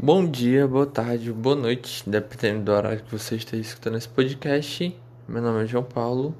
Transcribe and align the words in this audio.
Bom 0.00 0.24
dia, 0.30 0.64
boa 0.68 0.86
tarde, 0.86 1.32
boa 1.32 1.56
noite, 1.56 2.08
dependendo 2.08 2.66
do 2.66 2.70
horário 2.70 3.02
que 3.02 3.10
você 3.10 3.34
esteja 3.34 3.62
escutando 3.62 3.96
esse 3.96 4.08
podcast. 4.08 4.96
Meu 5.26 5.42
nome 5.42 5.64
é 5.64 5.66
João 5.66 5.82
Paulo 5.82 6.36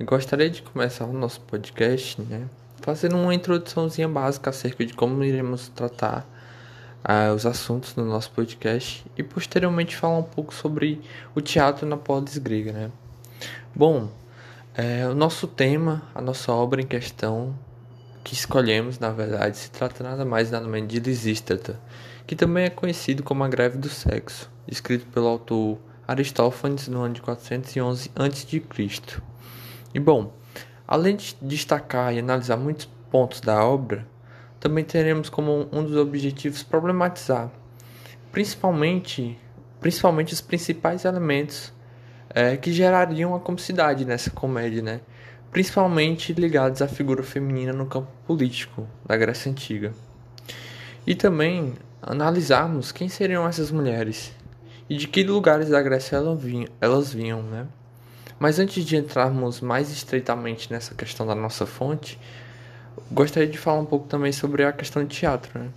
e 0.00 0.04
gostaria 0.04 0.50
de 0.50 0.62
começar 0.62 1.04
o 1.04 1.12
nosso 1.12 1.40
podcast, 1.42 2.20
né, 2.20 2.48
fazendo 2.80 3.16
uma 3.16 3.32
introduçãozinha 3.32 4.08
básica 4.08 4.50
acerca 4.50 4.84
de 4.84 4.94
como 4.94 5.22
iremos 5.22 5.68
tratar 5.68 6.26
uh, 7.04 7.32
os 7.32 7.46
assuntos 7.46 7.94
no 7.94 8.04
nosso 8.04 8.32
podcast 8.32 9.06
e 9.16 9.22
posteriormente 9.22 9.94
falar 9.94 10.18
um 10.18 10.24
pouco 10.24 10.52
sobre 10.52 11.00
o 11.36 11.40
teatro 11.40 11.86
na 11.86 11.96
polis 11.96 12.36
grega, 12.36 12.72
né. 12.72 12.90
Bom, 13.72 14.08
é, 14.74 15.06
o 15.06 15.14
nosso 15.14 15.46
tema, 15.46 16.02
a 16.12 16.20
nossa 16.20 16.50
obra 16.50 16.82
em 16.82 16.86
questão 16.86 17.56
que 18.24 18.34
escolhemos, 18.34 18.98
na 18.98 19.10
verdade, 19.10 19.56
se 19.56 19.70
trata 19.70 20.02
nada 20.02 20.24
mais 20.24 20.50
nada 20.50 20.66
menos 20.66 20.88
de 20.88 20.98
Lisístrata 20.98 21.78
que 22.28 22.36
também 22.36 22.66
é 22.66 22.70
conhecido 22.70 23.22
como 23.22 23.42
a 23.42 23.48
Greve 23.48 23.78
do 23.78 23.88
Sexo, 23.88 24.50
escrito 24.68 25.06
pelo 25.06 25.26
autor 25.26 25.78
Aristófanes 26.06 26.86
no 26.86 27.00
ano 27.00 27.14
de 27.14 27.22
411 27.22 28.10
a.C. 28.14 28.62
E 29.94 29.98
bom, 29.98 30.34
além 30.86 31.16
de 31.16 31.34
destacar 31.40 32.12
e 32.12 32.18
analisar 32.18 32.58
muitos 32.58 32.86
pontos 33.10 33.40
da 33.40 33.64
obra, 33.64 34.06
também 34.60 34.84
teremos 34.84 35.30
como 35.30 35.70
um 35.72 35.82
dos 35.82 35.96
objetivos 35.96 36.62
problematizar, 36.62 37.50
principalmente, 38.30 39.38
principalmente 39.80 40.34
os 40.34 40.42
principais 40.42 41.06
elementos 41.06 41.72
é, 42.28 42.58
que 42.58 42.70
gerariam 42.70 43.34
a 43.34 43.40
comicidade 43.40 44.04
nessa 44.04 44.30
comédia, 44.30 44.82
né? 44.82 45.00
principalmente 45.50 46.34
ligados 46.34 46.82
à 46.82 46.88
figura 46.88 47.22
feminina 47.22 47.72
no 47.72 47.86
campo 47.86 48.12
político 48.26 48.86
da 49.06 49.16
Grécia 49.16 49.50
Antiga. 49.50 49.94
E 51.06 51.14
também 51.14 51.72
analisarmos 52.02 52.92
quem 52.92 53.08
seriam 53.08 53.46
essas 53.46 53.70
mulheres 53.70 54.32
e 54.88 54.96
de 54.96 55.06
que 55.06 55.22
lugares 55.22 55.68
da 55.68 55.82
Grécia 55.82 56.16
elas 56.80 57.12
vinham, 57.12 57.42
né? 57.42 57.66
Mas 58.38 58.58
antes 58.58 58.84
de 58.84 58.96
entrarmos 58.96 59.60
mais 59.60 59.90
estreitamente 59.90 60.72
nessa 60.72 60.94
questão 60.94 61.26
da 61.26 61.34
nossa 61.34 61.66
fonte, 61.66 62.18
gostaria 63.10 63.48
de 63.48 63.58
falar 63.58 63.80
um 63.80 63.84
pouco 63.84 64.06
também 64.06 64.32
sobre 64.32 64.64
a 64.64 64.72
questão 64.72 65.04
de 65.04 65.16
teatro. 65.16 65.58
Né? 65.58 65.68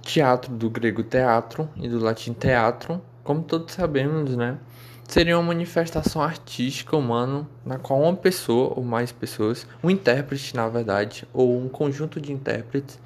Teatro 0.00 0.52
do 0.52 0.70
grego 0.70 1.02
teatro 1.02 1.68
e 1.76 1.88
do 1.88 1.98
latim 1.98 2.32
teatro, 2.32 3.00
como 3.22 3.42
todos 3.42 3.74
sabemos, 3.74 4.34
né? 4.34 4.58
Seria 5.06 5.36
uma 5.36 5.48
manifestação 5.48 6.22
artística 6.22 6.96
humana 6.96 7.46
na 7.66 7.78
qual 7.78 8.00
uma 8.00 8.16
pessoa 8.16 8.72
ou 8.74 8.82
mais 8.82 9.12
pessoas, 9.12 9.66
um 9.84 9.90
intérprete 9.90 10.56
na 10.56 10.66
verdade, 10.68 11.28
ou 11.34 11.60
um 11.60 11.68
conjunto 11.68 12.18
de 12.18 12.32
intérpretes, 12.32 12.98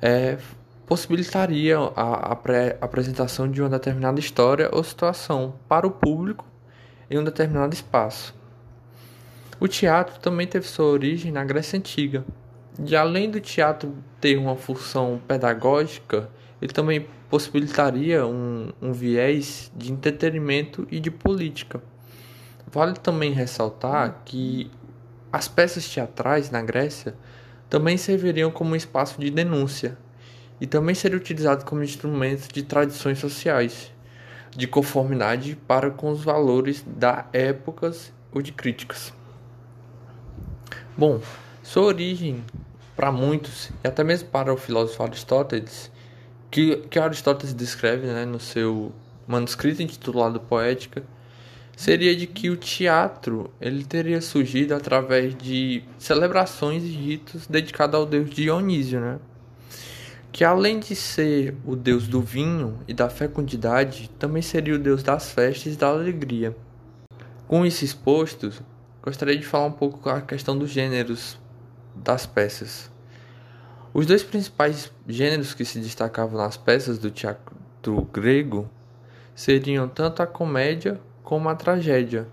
é, 0.00 0.38
possibilitaria 0.86 1.78
a, 1.78 2.30
a 2.30 2.32
apresentação 2.80 3.50
de 3.50 3.60
uma 3.60 3.70
determinada 3.70 4.20
história 4.20 4.68
ou 4.72 4.82
situação 4.84 5.54
para 5.68 5.86
o 5.86 5.90
público 5.90 6.44
em 7.10 7.18
um 7.18 7.24
determinado 7.24 7.74
espaço. 7.74 8.34
O 9.60 9.68
teatro 9.68 10.18
também 10.20 10.46
teve 10.46 10.66
sua 10.66 10.86
origem 10.86 11.32
na 11.32 11.44
Grécia 11.44 11.78
Antiga, 11.78 12.24
e 12.84 12.96
além 12.96 13.30
do 13.30 13.40
teatro 13.40 13.94
ter 14.20 14.36
uma 14.36 14.56
função 14.56 15.20
pedagógica, 15.28 16.28
ele 16.60 16.72
também 16.72 17.06
possibilitaria 17.30 18.26
um, 18.26 18.72
um 18.80 18.92
viés 18.92 19.70
de 19.76 19.92
entretenimento 19.92 20.86
e 20.90 20.98
de 20.98 21.10
política. 21.10 21.82
Vale 22.66 22.94
também 22.94 23.32
ressaltar 23.32 24.22
que 24.24 24.70
as 25.32 25.46
peças 25.46 25.88
teatrais 25.88 26.50
na 26.50 26.62
Grécia 26.62 27.14
também 27.68 27.96
serviriam 27.96 28.50
como 28.50 28.76
espaço 28.76 29.20
de 29.20 29.30
denúncia, 29.30 29.96
e 30.64 30.66
também 30.66 30.94
seria 30.94 31.18
utilizado 31.18 31.62
como 31.66 31.84
instrumento 31.84 32.50
de 32.50 32.62
tradições 32.62 33.18
sociais, 33.18 33.92
de 34.50 34.66
conformidade 34.66 35.58
para 35.68 35.90
com 35.90 36.10
os 36.10 36.24
valores 36.24 36.82
da 36.86 37.26
épocas 37.34 38.10
ou 38.32 38.40
de 38.40 38.50
críticas. 38.50 39.12
Bom, 40.96 41.20
sua 41.62 41.82
origem 41.82 42.42
para 42.96 43.12
muitos 43.12 43.70
e 43.84 43.86
até 43.86 44.02
mesmo 44.02 44.30
para 44.30 44.54
o 44.54 44.56
filósofo 44.56 45.02
Aristóteles, 45.02 45.92
que, 46.50 46.78
que 46.88 46.98
Aristóteles 46.98 47.52
descreve 47.52 48.06
né, 48.06 48.24
no 48.24 48.40
seu 48.40 48.90
manuscrito 49.28 49.82
intitulado 49.82 50.40
Poética, 50.40 51.02
seria 51.76 52.16
de 52.16 52.26
que 52.26 52.48
o 52.48 52.56
teatro 52.56 53.50
ele 53.60 53.84
teria 53.84 54.22
surgido 54.22 54.74
através 54.74 55.36
de 55.36 55.84
celebrações 55.98 56.82
e 56.84 56.88
ritos 56.88 57.46
dedicados 57.46 57.96
ao 57.96 58.06
deus 58.06 58.30
Dionísio, 58.30 58.98
né? 58.98 59.18
Que 60.34 60.42
além 60.42 60.80
de 60.80 60.96
ser 60.96 61.54
o 61.64 61.76
deus 61.76 62.08
do 62.08 62.20
vinho 62.20 62.80
e 62.88 62.92
da 62.92 63.08
fecundidade, 63.08 64.10
também 64.18 64.42
seria 64.42 64.74
o 64.74 64.78
deus 64.80 65.00
das 65.00 65.30
festas 65.30 65.74
e 65.74 65.76
da 65.76 65.86
alegria. 65.86 66.56
Com 67.46 67.64
isso 67.64 67.84
exposto, 67.84 68.52
gostaria 69.00 69.38
de 69.38 69.46
falar 69.46 69.66
um 69.66 69.72
pouco 69.72 70.10
a 70.10 70.20
questão 70.20 70.58
dos 70.58 70.70
gêneros 70.70 71.38
das 71.94 72.26
peças. 72.26 72.90
Os 73.94 74.06
dois 74.06 74.24
principais 74.24 74.90
gêneros 75.06 75.54
que 75.54 75.64
se 75.64 75.78
destacavam 75.78 76.36
nas 76.36 76.56
peças 76.56 76.98
do 76.98 77.12
teatro 77.12 78.02
grego 78.12 78.68
seriam 79.36 79.86
tanto 79.86 80.20
a 80.20 80.26
comédia 80.26 81.00
como 81.22 81.48
a 81.48 81.54
tragédia, 81.54 82.26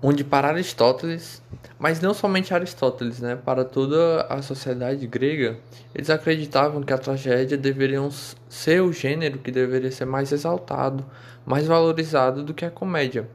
onde 0.00 0.22
para 0.22 0.46
Aristóteles, 0.46 1.42
mas 1.78 2.00
não 2.00 2.14
somente 2.14 2.54
Aristóteles, 2.54 3.20
né, 3.20 3.36
para 3.36 3.64
toda 3.64 4.22
a 4.22 4.40
sociedade 4.42 5.06
grega, 5.06 5.58
eles 5.94 6.10
acreditavam 6.10 6.82
que 6.82 6.92
a 6.92 6.98
tragédia 6.98 7.56
deveria 7.56 8.00
ser 8.48 8.82
o 8.82 8.92
gênero 8.92 9.38
que 9.38 9.50
deveria 9.50 9.90
ser 9.90 10.04
mais 10.04 10.32
exaltado, 10.32 11.04
mais 11.44 11.66
valorizado 11.66 12.42
do 12.42 12.54
que 12.54 12.64
a 12.64 12.70
comédia. 12.70 13.28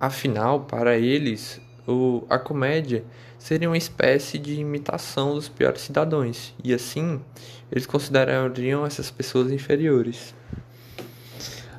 Afinal, 0.00 0.60
para 0.60 0.98
eles, 0.98 1.60
o, 1.86 2.24
a 2.28 2.38
comédia 2.38 3.04
seria 3.38 3.68
uma 3.68 3.76
espécie 3.76 4.38
de 4.38 4.54
imitação 4.60 5.34
dos 5.34 5.48
piores 5.48 5.82
cidadãos, 5.82 6.54
e 6.62 6.74
assim 6.74 7.20
eles 7.70 7.86
considerariam 7.86 8.84
essas 8.84 9.10
pessoas 9.10 9.50
inferiores. 9.50 10.34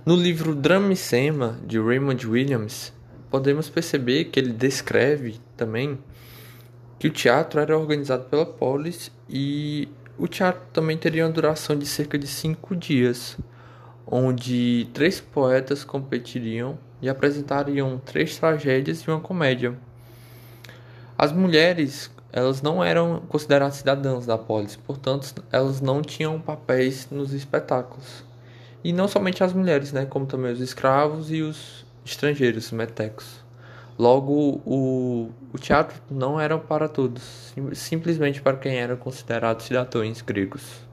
No 0.05 0.15
livro 0.15 0.53
Drama 0.53 0.93
e 0.93 0.95
Sema, 0.95 1.59
de 1.65 1.79
Raymond 1.79 2.27
Williams, 2.27 2.93
podemos 3.31 3.69
perceber 3.69 4.25
que 4.25 4.39
ele 4.39 4.53
descreve 4.53 5.39
também 5.55 5.99
que 6.97 7.07
o 7.07 7.11
teatro 7.11 7.59
era 7.59 7.77
organizado 7.77 8.25
pela 8.25 8.45
polis 8.45 9.11
e 9.29 9.87
o 10.17 10.27
teatro 10.27 10.61
também 10.71 10.97
teria 10.97 11.25
uma 11.25 11.31
duração 11.31 11.77
de 11.77 11.85
cerca 11.85 12.17
de 12.17 12.27
cinco 12.27 12.75
dias, 12.75 13.37
onde 14.07 14.87
três 14.93 15.19
poetas 15.19 15.83
competiriam 15.83 16.77
e 17.01 17.09
apresentariam 17.09 17.99
três 18.03 18.37
tragédias 18.37 19.01
e 19.01 19.09
uma 19.09 19.19
comédia. 19.19 19.77
As 21.17 21.31
mulheres 21.31 22.09
elas 22.35 22.61
não 22.61 22.83
eram 22.83 23.21
consideradas 23.29 23.75
cidadãs 23.75 24.25
da 24.25 24.37
polis, 24.37 24.75
portanto 24.75 25.41
elas 25.49 25.79
não 25.79 26.01
tinham 26.01 26.37
papéis 26.37 27.07
nos 27.09 27.31
espetáculos. 27.31 28.25
E 28.83 28.91
não 28.91 29.07
somente 29.07 29.41
as 29.41 29.53
mulheres, 29.53 29.93
né, 29.93 30.05
como 30.05 30.25
também 30.25 30.51
os 30.51 30.59
escravos 30.59 31.31
e 31.31 31.41
os 31.41 31.85
estrangeiros, 32.03 32.71
metecos. 32.71 33.44
Logo, 33.97 34.61
o, 34.65 35.31
o 35.53 35.57
teatro 35.57 36.01
não 36.11 36.37
era 36.37 36.57
para 36.57 36.89
todos, 36.89 37.23
sim, 37.53 37.73
simplesmente 37.73 38.41
para 38.41 38.57
quem 38.57 38.75
era 38.75 38.97
considerado 38.97 39.61
cidadãos 39.61 40.21
gregos. 40.21 40.85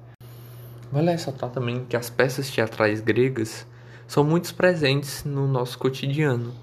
Vale 0.92 1.10
ressaltar 1.10 1.50
também 1.50 1.84
que 1.84 1.96
as 1.96 2.10
peças 2.10 2.48
teatrais 2.48 3.00
gregas 3.00 3.66
são 4.06 4.22
muito 4.22 4.54
presentes 4.54 5.24
no 5.24 5.48
nosso 5.48 5.78
cotidiano, 5.78 6.54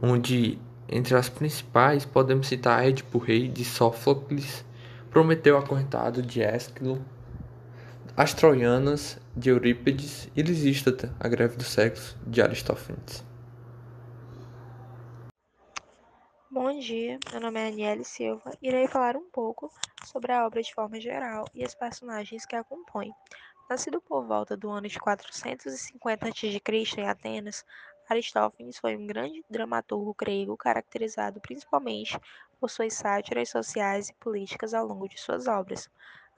onde 0.00 0.58
entre 0.88 1.14
as 1.14 1.28
principais 1.28 2.04
podemos 2.04 2.48
citar 2.48 2.84
Édipo 2.84 3.18
Rei 3.18 3.46
de 3.46 3.64
Sófocles, 3.64 4.64
Prometeu 5.10 5.56
Acorrentado 5.56 6.22
de 6.22 6.42
Ésquilo, 6.42 7.00
As 8.16 8.34
Troianas 8.34 9.18
de 9.36 9.50
Eurípides 9.50 10.28
e 10.34 10.42
Lisístrata, 10.42 11.12
a 11.20 11.28
Greve 11.28 11.56
do 11.56 11.62
Sexo 11.62 12.16
de 12.26 12.42
Aristófanes. 12.42 13.27
Bom 16.60 16.76
dia, 16.76 17.20
meu 17.30 17.40
nome 17.40 17.60
é 17.60 17.68
Aniele 17.68 18.02
Silva 18.02 18.50
e 18.60 18.66
irei 18.66 18.88
falar 18.88 19.16
um 19.16 19.30
pouco 19.30 19.72
sobre 20.04 20.32
a 20.32 20.44
obra 20.44 20.60
de 20.60 20.74
forma 20.74 21.00
geral 21.00 21.44
e 21.54 21.64
os 21.64 21.72
personagens 21.72 22.44
que 22.44 22.56
a 22.56 22.64
compõem. 22.64 23.14
Nascido 23.70 24.00
por 24.00 24.26
volta 24.26 24.56
do 24.56 24.68
ano 24.68 24.88
de 24.88 24.98
450 24.98 26.26
a.C. 26.26 27.00
em 27.00 27.08
Atenas, 27.08 27.64
Aristófanes 28.10 28.76
foi 28.76 28.96
um 28.96 29.06
grande 29.06 29.44
dramaturgo 29.48 30.12
grego 30.18 30.56
caracterizado 30.56 31.40
principalmente 31.40 32.18
por 32.58 32.68
suas 32.68 32.92
sátiras 32.92 33.50
sociais 33.50 34.08
e 34.08 34.14
políticas 34.14 34.74
ao 34.74 34.84
longo 34.84 35.08
de 35.08 35.16
suas 35.16 35.46
obras. 35.46 35.88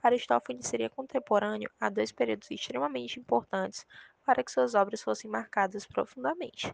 Aristófanes 0.03 0.67
seria 0.67 0.87
contemporâneo 0.87 1.71
a 1.79 1.89
dois 1.89 2.11
períodos 2.11 2.51
extremamente 2.51 3.19
importantes 3.19 3.87
para 4.23 4.43
que 4.43 4.51
suas 4.51 4.75
obras 4.75 5.01
fossem 5.01 5.31
marcadas 5.31 5.87
profundamente. 5.87 6.71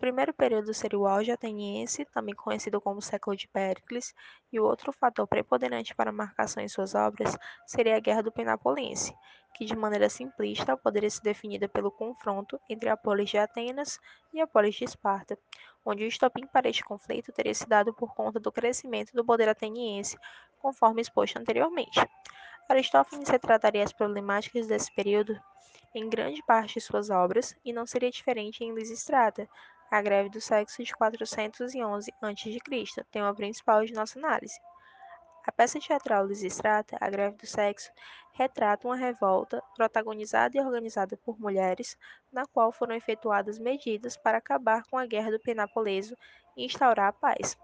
Primeiro 0.00 0.32
período 0.32 0.72
seria 0.72 0.98
o 0.98 1.06
auge 1.06 1.30
ateniense, 1.30 2.06
também 2.06 2.34
conhecido 2.34 2.80
como 2.80 3.02
século 3.02 3.36
de 3.36 3.46
Péricles, 3.46 4.14
e 4.50 4.58
o 4.58 4.64
outro 4.64 4.92
fator 4.92 5.28
preponderante 5.28 5.94
para 5.94 6.08
a 6.08 6.12
marcação 6.12 6.62
em 6.62 6.68
suas 6.68 6.94
obras 6.94 7.36
seria 7.66 7.96
a 7.96 8.00
Guerra 8.00 8.22
do 8.22 8.32
Penapolense, 8.32 9.14
que 9.54 9.66
de 9.66 9.76
maneira 9.76 10.08
simplista 10.08 10.74
poderia 10.74 11.10
ser 11.10 11.20
definida 11.20 11.68
pelo 11.68 11.90
confronto 11.90 12.58
entre 12.68 12.88
a 12.88 12.96
polis 12.96 13.28
de 13.28 13.36
Atenas 13.36 14.00
e 14.32 14.40
a 14.40 14.46
polis 14.46 14.74
de 14.74 14.84
Esparta, 14.84 15.38
onde 15.84 16.02
o 16.02 16.08
estopim 16.08 16.46
para 16.46 16.68
este 16.68 16.82
conflito 16.82 17.30
teria 17.30 17.54
se 17.54 17.68
dado 17.68 17.92
por 17.92 18.14
conta 18.14 18.40
do 18.40 18.50
crescimento 18.50 19.12
do 19.12 19.24
poder 19.24 19.50
ateniense, 19.50 20.18
conforme 20.62 21.02
exposto 21.02 21.38
anteriormente. 21.38 22.00
Aristófanes 22.70 23.28
retrataria 23.28 23.84
as 23.84 23.92
problemáticas 23.92 24.66
desse 24.66 24.94
período 24.94 25.38
em 25.94 26.08
grande 26.08 26.42
parte 26.44 26.74
de 26.74 26.80
suas 26.80 27.10
obras 27.10 27.54
e 27.64 27.72
não 27.72 27.84
seria 27.84 28.10
diferente 28.10 28.64
em 28.64 28.72
Lisistrata, 28.72 29.48
a 29.90 30.00
greve 30.00 30.28
do 30.28 30.40
sexo 30.40 30.84
de 30.84 30.94
411 30.94 32.12
a.C., 32.22 33.04
tema 33.10 33.34
principal 33.34 33.84
de 33.84 33.92
nossa 33.92 34.18
análise. 34.18 34.58
A 35.46 35.50
peça 35.50 35.80
teatral 35.80 36.26
Lisistrata, 36.26 36.96
A 37.00 37.10
Greve 37.10 37.36
do 37.36 37.46
Sexo, 37.46 37.90
retrata 38.34 38.86
uma 38.86 38.94
revolta 38.94 39.60
protagonizada 39.74 40.56
e 40.56 40.60
organizada 40.60 41.16
por 41.16 41.40
mulheres, 41.40 41.96
na 42.30 42.46
qual 42.46 42.70
foram 42.70 42.94
efetuadas 42.94 43.58
medidas 43.58 44.16
para 44.16 44.38
acabar 44.38 44.84
com 44.84 44.96
a 44.96 45.06
guerra 45.06 45.32
do 45.32 45.40
Penapoleso 45.40 46.14
e 46.56 46.64
instaurar 46.64 47.08
a 47.08 47.12
paz 47.12 47.58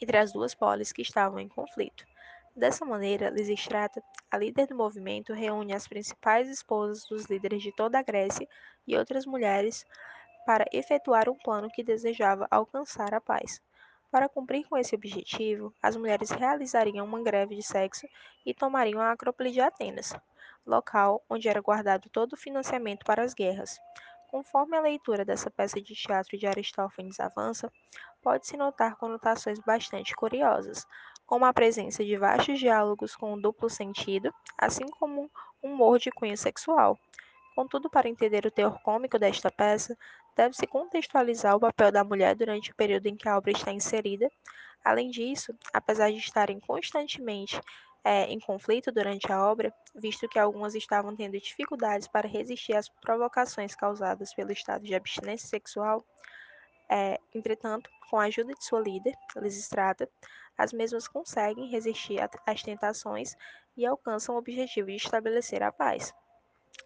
entre 0.00 0.16
as 0.16 0.32
duas 0.32 0.54
polis 0.54 0.92
que 0.92 1.02
estavam 1.02 1.38
em 1.38 1.48
conflito. 1.48 2.04
Dessa 2.54 2.84
maneira, 2.84 3.30
Lisistrata, 3.30 4.02
a 4.30 4.38
líder 4.38 4.66
do 4.68 4.76
movimento, 4.76 5.32
reúne 5.32 5.74
as 5.74 5.88
principais 5.88 6.48
esposas 6.48 7.04
dos 7.08 7.26
líderes 7.26 7.62
de 7.62 7.74
toda 7.74 7.98
a 7.98 8.02
Grécia 8.02 8.48
e 8.86 8.96
outras 8.96 9.26
mulheres 9.26 9.84
para 10.44 10.66
efetuar 10.72 11.28
um 11.28 11.36
plano 11.36 11.70
que 11.70 11.82
desejava 11.82 12.46
alcançar 12.50 13.14
a 13.14 13.20
paz. 13.20 13.60
Para 14.10 14.28
cumprir 14.28 14.68
com 14.68 14.76
esse 14.76 14.94
objetivo, 14.94 15.72
as 15.82 15.96
mulheres 15.96 16.30
realizariam 16.30 17.06
uma 17.06 17.22
greve 17.22 17.56
de 17.56 17.62
sexo 17.62 18.06
e 18.44 18.52
tomariam 18.52 19.00
a 19.00 19.12
Acrópole 19.12 19.50
de 19.50 19.60
Atenas, 19.60 20.14
local 20.66 21.22
onde 21.30 21.48
era 21.48 21.60
guardado 21.60 22.10
todo 22.10 22.34
o 22.34 22.36
financiamento 22.36 23.04
para 23.04 23.22
as 23.22 23.32
guerras. 23.32 23.78
Conforme 24.30 24.76
a 24.76 24.80
leitura 24.80 25.24
dessa 25.24 25.50
peça 25.50 25.80
de 25.80 25.94
teatro 25.94 26.38
de 26.38 26.46
Aristófanes 26.46 27.20
avança, 27.20 27.70
pode-se 28.22 28.56
notar 28.56 28.96
conotações 28.96 29.58
bastante 29.60 30.14
curiosas, 30.14 30.86
como 31.26 31.44
a 31.44 31.52
presença 31.52 32.04
de 32.04 32.16
vastos 32.16 32.58
diálogos 32.58 33.16
com 33.16 33.34
um 33.34 33.40
duplo 33.40 33.68
sentido, 33.68 34.32
assim 34.58 34.86
como 34.86 35.30
um 35.62 35.72
humor 35.72 35.98
de 35.98 36.10
cunho 36.10 36.36
sexual. 36.36 36.98
Contudo, 37.54 37.90
para 37.90 38.08
entender 38.08 38.46
o 38.46 38.50
teor 38.50 38.80
cômico 38.82 39.18
desta 39.18 39.50
peça, 39.50 39.96
deve-se 40.36 40.66
contextualizar 40.66 41.56
o 41.56 41.60
papel 41.60 41.92
da 41.92 42.04
mulher 42.04 42.34
durante 42.34 42.70
o 42.70 42.74
período 42.74 43.06
em 43.06 43.16
que 43.16 43.28
a 43.28 43.36
obra 43.36 43.52
está 43.52 43.72
inserida. 43.72 44.30
Além 44.84 45.10
disso, 45.10 45.54
apesar 45.72 46.10
de 46.10 46.18
estarem 46.18 46.58
constantemente 46.58 47.60
é, 48.04 48.24
em 48.24 48.40
conflito 48.40 48.90
durante 48.90 49.30
a 49.32 49.46
obra, 49.46 49.72
visto 49.94 50.28
que 50.28 50.38
algumas 50.38 50.74
estavam 50.74 51.14
tendo 51.14 51.38
dificuldades 51.38 52.08
para 52.08 52.26
resistir 52.26 52.74
às 52.74 52.88
provocações 52.88 53.74
causadas 53.74 54.34
pelo 54.34 54.52
estado 54.52 54.84
de 54.84 54.94
abstinência 54.94 55.48
sexual, 55.48 56.04
é, 56.90 57.18
entretanto, 57.34 57.88
com 58.10 58.18
a 58.18 58.24
ajuda 58.24 58.52
de 58.52 58.64
sua 58.64 58.80
líder, 58.80 59.14
Lisistrata, 59.36 60.08
as 60.58 60.72
mesmas 60.72 61.08
conseguem 61.08 61.70
resistir 61.70 62.18
às 62.46 62.62
tentações 62.62 63.34
e 63.76 63.86
alcançam 63.86 64.34
o 64.34 64.38
objetivo 64.38 64.88
de 64.88 64.96
estabelecer 64.96 65.62
a 65.62 65.72
paz. 65.72 66.12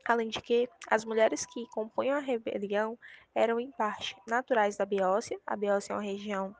Além 0.04 0.28
de 0.28 0.40
que, 0.40 0.68
as 0.88 1.04
mulheres 1.04 1.44
que 1.46 1.66
compunham 1.70 2.16
a 2.16 2.20
rebelião 2.20 2.98
eram, 3.34 3.58
em 3.60 3.70
parte, 3.70 4.16
naturais 4.26 4.76
da 4.76 4.86
Beócia. 4.86 5.38
A 5.46 5.56
Beócia 5.56 5.92
é 5.92 5.96
uma 5.96 6.02
região 6.02 6.54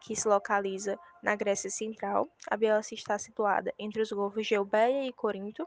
que 0.00 0.16
se 0.16 0.26
localiza 0.26 0.98
na 1.22 1.36
Grécia 1.36 1.70
Central. 1.70 2.28
A 2.48 2.56
Beócia 2.56 2.94
está 2.94 3.18
situada 3.18 3.72
entre 3.78 4.02
os 4.02 4.10
golfos 4.10 4.46
de 4.46 4.54
Eubéia 4.54 5.06
e 5.06 5.12
Corinto, 5.12 5.66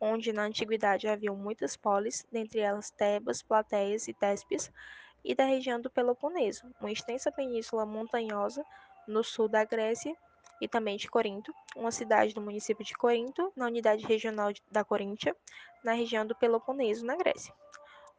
onde 0.00 0.32
na 0.32 0.44
antiguidade 0.44 1.06
haviam 1.06 1.36
muitas 1.36 1.76
polis, 1.76 2.26
dentre 2.32 2.60
elas 2.60 2.90
Tebas, 2.90 3.42
Plateias 3.42 4.08
e 4.08 4.14
Téspias, 4.14 4.72
e 5.24 5.34
da 5.34 5.44
região 5.44 5.80
do 5.80 5.90
Peloponeso, 5.90 6.66
uma 6.80 6.90
extensa 6.90 7.30
península 7.30 7.86
montanhosa 7.86 8.64
no 9.06 9.22
sul 9.22 9.48
da 9.48 9.64
Grécia 9.64 10.16
e 10.60 10.66
também 10.66 10.96
de 10.96 11.08
Corinto, 11.08 11.52
uma 11.76 11.90
cidade 11.90 12.34
do 12.34 12.40
município 12.40 12.84
de 12.84 12.94
Corinto, 12.94 13.52
na 13.56 13.66
unidade 13.66 14.04
regional 14.04 14.52
da 14.70 14.84
Coríntia, 14.84 15.36
na 15.84 15.92
região 15.92 16.26
do 16.26 16.34
Peloponeso, 16.34 17.04
na 17.04 17.16
Grécia. 17.16 17.54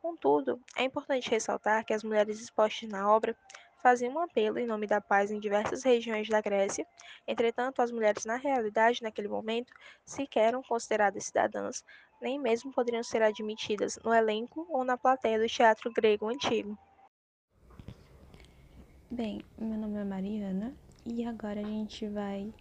Contudo, 0.02 0.60
é 0.76 0.84
importante 0.84 1.30
ressaltar 1.30 1.86
que 1.86 1.94
as 1.94 2.04
mulheres 2.04 2.42
expostas 2.42 2.90
na 2.90 3.10
obra 3.10 3.36
faziam 3.82 4.14
um 4.14 4.20
apelo 4.20 4.58
em 4.58 4.66
nome 4.66 4.88
da 4.88 5.02
paz 5.02 5.30
em 5.30 5.40
diversas 5.40 5.84
regiões 5.84 6.30
da 6.30 6.42
Grécia. 6.42 6.88
Entretanto, 7.28 7.82
as 7.82 7.92
mulheres, 7.92 8.24
na 8.26 8.38
realidade, 8.38 9.02
naquele 9.02 9.28
momento, 9.28 9.74
sequer 10.06 10.48
eram 10.48 10.64
consideradas 10.64 11.26
cidadãs, 11.26 11.84
nem 12.22 12.40
mesmo 12.40 12.72
poderiam 12.72 13.04
ser 13.04 13.22
admitidas 13.22 14.00
no 14.04 14.14
elenco 14.14 14.66
ou 14.70 14.86
na 14.86 14.98
plateia 14.98 15.38
do 15.38 15.48
teatro 15.48 15.92
grego 15.92 16.30
antigo. 16.30 16.78
Bem, 19.12 19.44
meu 19.58 19.78
nome 19.78 20.00
é 20.00 20.04
Mariana 20.04 20.74
e 21.06 21.26
agora 21.26 21.60
a 21.60 21.64
gente 21.64 22.08
vai 22.08 22.54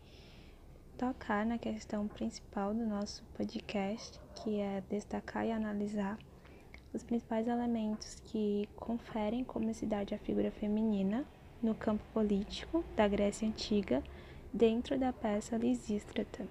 tocar 0.99 1.47
na 1.47 1.59
questão 1.59 2.07
principal 2.09 2.75
do 2.75 2.85
nosso 2.85 3.25
podcast, 3.35 4.21
que 4.35 4.61
é 4.61 4.83
destacar 4.89 5.47
e 5.47 5.53
analisar 5.53 6.19
os 6.93 7.03
principais 7.03 7.47
elementos 7.47 8.21
que 8.27 8.69
conferem 8.77 9.45
comicidade 9.45 10.15
à 10.15 10.19
figura 10.19 10.51
feminina 10.51 11.25
no 11.63 11.75
campo 11.75 12.05
político 12.13 12.85
da 12.97 13.07
Grécia 13.09 13.49
Antiga 13.49 14.03
dentro 14.53 14.99
da 14.99 15.13
peça 15.13 15.57
Lisístrata. 15.57 16.47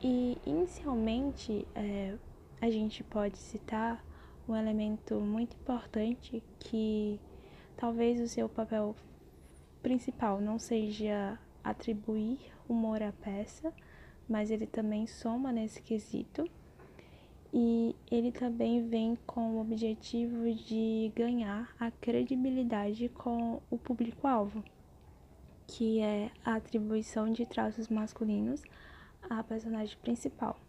E, 0.00 0.38
inicialmente, 0.46 1.66
é, 1.74 2.14
a 2.60 2.70
gente 2.70 3.02
pode 3.02 3.38
citar 3.38 4.04
um 4.48 4.54
elemento 4.54 5.16
muito 5.16 5.56
importante 5.56 6.42
que 6.58 7.18
talvez 7.76 8.20
o 8.20 8.28
seu 8.28 8.48
papel 8.48 8.94
principal 9.82 10.40
não 10.40 10.58
seja 10.58 11.38
atribuir 11.62 12.38
humor 12.68 13.02
à 13.02 13.12
peça, 13.12 13.72
mas 14.28 14.50
ele 14.50 14.66
também 14.66 15.06
soma 15.06 15.50
nesse 15.52 15.80
quesito. 15.80 16.48
E 17.52 17.96
ele 18.10 18.30
também 18.30 18.86
vem 18.86 19.16
com 19.26 19.56
o 19.56 19.60
objetivo 19.60 20.52
de 20.52 21.10
ganhar 21.16 21.74
a 21.80 21.90
credibilidade 21.90 23.08
com 23.08 23.62
o 23.70 23.78
público-alvo, 23.78 24.62
que 25.66 26.00
é 26.00 26.30
a 26.44 26.56
atribuição 26.56 27.32
de 27.32 27.46
traços 27.46 27.88
masculinos 27.88 28.62
à 29.30 29.42
personagem 29.42 29.96
principal. 30.02 30.60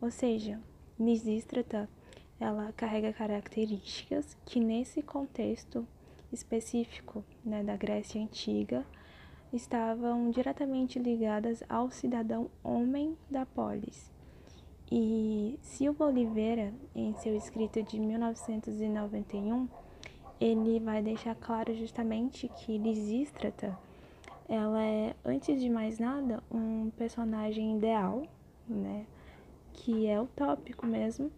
Ou 0.00 0.10
seja, 0.10 0.58
Nisístrata, 0.98 1.88
ela 2.38 2.72
carrega 2.72 3.12
características 3.12 4.36
que 4.46 4.58
nesse 4.58 5.02
contexto 5.02 5.86
específico 6.32 7.22
né, 7.44 7.62
da 7.62 7.76
Grécia 7.76 8.22
Antiga 8.22 8.86
estavam 9.52 10.30
diretamente 10.30 10.98
ligadas 10.98 11.62
ao 11.68 11.90
cidadão 11.90 12.50
homem 12.62 13.16
da 13.30 13.44
polis. 13.44 14.10
E 14.90 15.58
Silva 15.62 16.06
Oliveira, 16.06 16.72
em 16.94 17.14
seu 17.14 17.36
escrito 17.36 17.82
de 17.82 18.00
1991, 18.00 19.68
ele 20.40 20.80
vai 20.80 21.02
deixar 21.02 21.34
claro 21.34 21.74
justamente 21.74 22.48
que 22.48 22.78
Lisístrata, 22.78 23.78
ela 24.48 24.82
é, 24.82 25.14
antes 25.24 25.60
de 25.60 25.68
mais 25.70 25.98
nada, 25.98 26.42
um 26.50 26.90
personagem 26.96 27.76
ideal, 27.76 28.22
né? 28.66 29.06
Que 29.72 30.06
é 30.08 30.20
utópico 30.20 30.86
mesmo, 30.86 31.30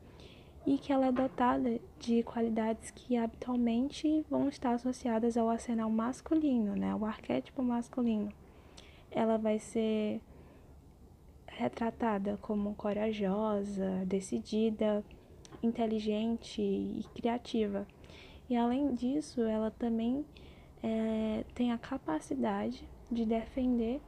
e 0.67 0.79
que 0.79 0.93
ela 0.93 1.07
é 1.07 1.13
dotada 1.13 1.81
de 1.99 2.23
qualidades 2.23 2.91
que 2.91 3.17
habitualmente 3.17 4.25
vão 4.31 4.49
estar 4.49 4.75
associadas 4.75 5.37
ao 5.37 5.49
arsenal 5.49 5.91
masculino, 5.91 6.77
né, 6.77 6.95
o 6.95 7.05
arquétipo 7.05 7.63
masculino. 7.63 8.33
Ela 9.11 9.37
vai 9.37 9.59
ser 9.59 10.21
retratada 11.47 12.39
como 12.41 12.75
corajosa, 12.75 14.05
decidida, 14.07 15.05
inteligente 15.63 16.63
e 16.63 17.05
criativa. 17.15 17.87
E 18.49 18.57
além 18.57 18.95
disso, 18.95 19.43
ela 19.43 19.71
também 19.71 20.25
é, 20.83 21.45
tem 21.55 21.73
a 21.73 21.79
capacidade 21.79 22.89
de 23.11 23.27
defender 23.27 24.01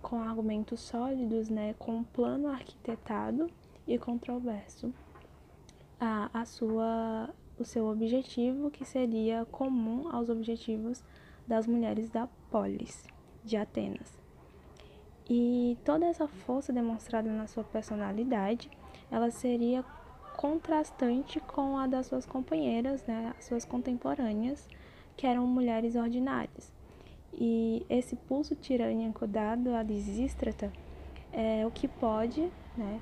com 0.00 0.20
argumentos 0.20 0.80
sólidos, 0.80 1.48
né, 1.48 1.74
com 1.78 1.96
um 1.96 2.04
plano 2.04 2.48
arquitetado 2.48 3.50
e 3.86 3.98
controverso 3.98 4.92
a, 6.00 6.30
a 6.32 6.44
sua, 6.44 7.30
o 7.58 7.64
seu 7.64 7.86
objetivo, 7.86 8.70
que 8.70 8.84
seria 8.84 9.44
comum 9.46 10.08
aos 10.12 10.28
objetivos 10.28 11.02
das 11.46 11.66
mulheres 11.66 12.10
da 12.10 12.28
polis 12.50 13.06
de 13.44 13.56
Atenas. 13.56 14.18
E 15.28 15.76
toda 15.84 16.06
essa 16.06 16.26
força 16.26 16.72
demonstrada 16.72 17.30
na 17.30 17.46
sua 17.46 17.64
personalidade, 17.64 18.70
ela 19.10 19.30
seria 19.30 19.84
contrastante 20.36 21.40
com 21.40 21.76
a 21.76 21.86
das 21.86 22.06
suas 22.06 22.24
companheiras, 22.24 23.04
né, 23.06 23.34
as 23.38 23.44
suas 23.44 23.64
contemporâneas, 23.64 24.68
que 25.16 25.26
eram 25.26 25.46
mulheres 25.46 25.96
ordinárias. 25.96 26.72
E 27.34 27.84
esse 27.88 28.16
pulso 28.16 28.54
tirânico 28.54 29.26
dado 29.26 29.74
a 29.74 29.82
Lisístrata 29.82 30.72
é 31.32 31.66
o 31.66 31.70
que 31.70 31.88
pode 31.88 32.50
né, 32.76 33.00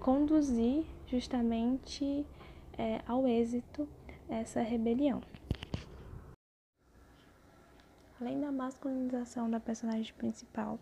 conduzir 0.00 0.84
justamente 1.06 2.24
é, 2.78 3.02
ao 3.06 3.26
êxito 3.26 3.88
essa 4.28 4.62
rebelião. 4.62 5.20
Além 8.20 8.40
da 8.40 8.50
masculinização 8.50 9.50
da 9.50 9.60
personagem 9.60 10.14
principal, 10.14 10.78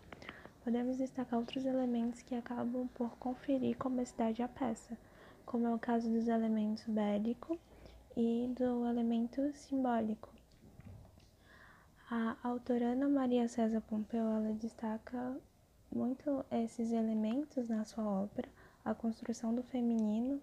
podemos 0.63 0.97
destacar 0.97 1.39
outros 1.39 1.65
elementos 1.65 2.21
que 2.21 2.35
acabam 2.35 2.87
por 2.95 3.17
conferir 3.17 3.77
comicidade 3.77 4.41
à 4.41 4.47
peça, 4.47 4.97
como 5.45 5.67
é 5.67 5.73
o 5.73 5.79
caso 5.79 6.09
dos 6.09 6.27
elementos 6.27 6.83
bélico 6.85 7.59
e 8.15 8.51
do 8.57 8.85
elemento 8.87 9.51
simbólico. 9.53 10.29
A 12.09 12.37
autora 12.41 12.93
Ana 12.93 13.07
Maria 13.07 13.47
César 13.47 13.81
Pompeu 13.81 14.21
ela 14.21 14.53
destaca 14.53 15.37
muito 15.93 16.43
esses 16.49 16.91
elementos 16.91 17.69
na 17.69 17.85
sua 17.85 18.03
obra, 18.03 18.47
a 18.83 18.95
construção 18.95 19.53
do 19.53 19.61
feminino 19.61 20.41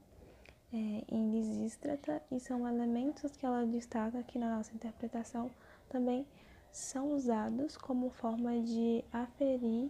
é, 0.74 1.04
em 1.08 1.30
Lisístrata, 1.30 2.20
e 2.32 2.40
são 2.40 2.68
elementos 2.68 3.36
que 3.36 3.46
ela 3.46 3.64
destaca 3.64 4.24
que 4.24 4.40
na 4.40 4.56
nossa 4.56 4.74
interpretação 4.74 5.48
também 5.88 6.26
são 6.72 7.12
usados 7.12 7.76
como 7.76 8.10
forma 8.10 8.60
de 8.60 9.04
aferir 9.12 9.88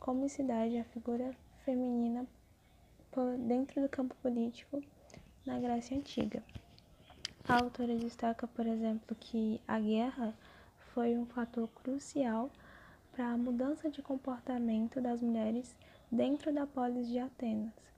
comicidade 0.00 0.76
à 0.78 0.82
figura 0.82 1.30
feminina 1.64 2.26
dentro 3.46 3.80
do 3.80 3.88
campo 3.88 4.16
político 4.16 4.82
na 5.46 5.60
Grécia 5.60 5.96
Antiga. 5.96 6.42
A 7.48 7.62
autora 7.62 7.96
destaca, 7.96 8.48
por 8.48 8.66
exemplo, 8.66 9.16
que 9.20 9.60
a 9.68 9.78
guerra 9.78 10.34
foi 10.92 11.16
um 11.16 11.26
fator 11.26 11.68
crucial 11.68 12.50
para 13.12 13.28
a 13.28 13.36
mudança 13.36 13.88
de 13.88 14.02
comportamento 14.02 15.00
das 15.00 15.20
mulheres 15.20 15.76
dentro 16.10 16.52
da 16.52 16.66
polis 16.66 17.08
de 17.08 17.20
Atenas. 17.20 17.89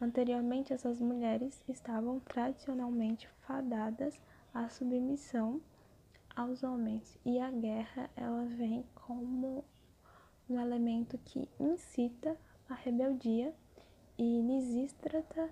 Anteriormente, 0.00 0.72
essas 0.72 1.00
mulheres 1.00 1.62
estavam 1.68 2.20
tradicionalmente 2.20 3.28
fadadas 3.46 4.20
à 4.54 4.68
submissão 4.68 5.60
aos 6.36 6.62
homens, 6.62 7.18
e 7.24 7.40
a 7.40 7.50
guerra 7.50 8.08
ela 8.14 8.44
vem 8.44 8.84
como 8.94 9.64
um 10.48 10.60
elemento 10.60 11.18
que 11.18 11.48
incita 11.58 12.36
a 12.68 12.74
rebeldia 12.74 13.52
e 14.16 14.40
Lisístrata 14.40 15.50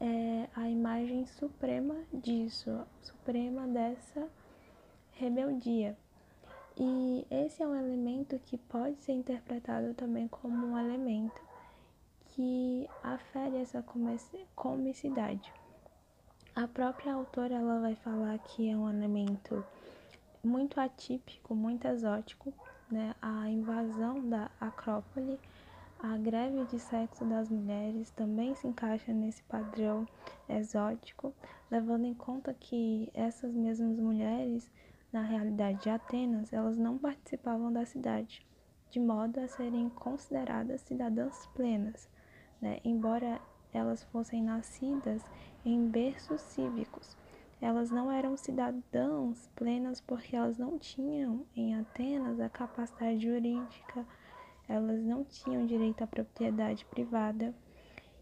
é 0.00 0.48
a 0.54 0.68
imagem 0.68 1.26
suprema 1.26 1.96
disso, 2.12 2.86
suprema 3.02 3.66
dessa 3.66 4.28
rebeldia. 5.12 5.96
E 6.76 7.26
esse 7.30 7.62
é 7.62 7.66
um 7.66 7.74
elemento 7.74 8.38
que 8.46 8.56
pode 8.56 8.96
ser 9.02 9.12
interpretado 9.12 9.94
também 9.94 10.28
como 10.28 10.68
um 10.68 10.78
elemento 10.78 11.49
que 12.40 12.88
afere 13.02 13.58
essa 13.58 13.84
comicidade. 14.54 15.52
A 16.56 16.66
própria 16.66 17.12
autora 17.12 17.54
ela 17.54 17.80
vai 17.80 17.94
falar 17.96 18.38
que 18.38 18.70
é 18.70 18.74
um 18.74 18.88
elemento 18.88 19.62
muito 20.42 20.80
atípico, 20.80 21.54
muito 21.54 21.86
exótico, 21.86 22.50
né? 22.90 23.14
A 23.20 23.50
invasão 23.50 24.26
da 24.26 24.50
Acrópole 24.58 25.38
a 26.02 26.16
greve 26.16 26.64
de 26.64 26.78
sexo 26.78 27.26
das 27.26 27.50
mulheres 27.50 28.10
também 28.12 28.54
se 28.54 28.66
encaixa 28.66 29.12
nesse 29.12 29.42
padrão 29.42 30.08
exótico, 30.48 31.34
levando 31.70 32.06
em 32.06 32.14
conta 32.14 32.54
que 32.54 33.10
essas 33.12 33.54
mesmas 33.54 33.98
mulheres, 33.98 34.70
na 35.12 35.20
realidade 35.20 35.82
de 35.82 35.90
Atenas, 35.90 36.54
elas 36.54 36.78
não 36.78 36.96
participavam 36.96 37.70
da 37.70 37.84
cidade, 37.84 38.46
de 38.88 38.98
modo 38.98 39.40
a 39.40 39.46
serem 39.46 39.90
consideradas 39.90 40.80
cidadãs 40.80 41.46
plenas, 41.48 42.08
né? 42.60 42.80
embora 42.84 43.40
elas 43.72 44.02
fossem 44.04 44.42
nascidas 44.42 45.24
em 45.64 45.88
berços 45.88 46.40
cívicos. 46.40 47.16
Elas 47.60 47.90
não 47.90 48.10
eram 48.10 48.36
cidadãs 48.36 49.48
plenas 49.54 50.00
porque 50.00 50.34
elas 50.34 50.58
não 50.58 50.78
tinham 50.78 51.44
em 51.54 51.74
Atenas 51.74 52.40
a 52.40 52.48
capacidade 52.48 53.20
jurídica 53.20 54.06
elas 54.70 55.02
não 55.02 55.24
tinham 55.24 55.66
direito 55.66 56.04
à 56.04 56.06
propriedade 56.06 56.84
privada 56.84 57.52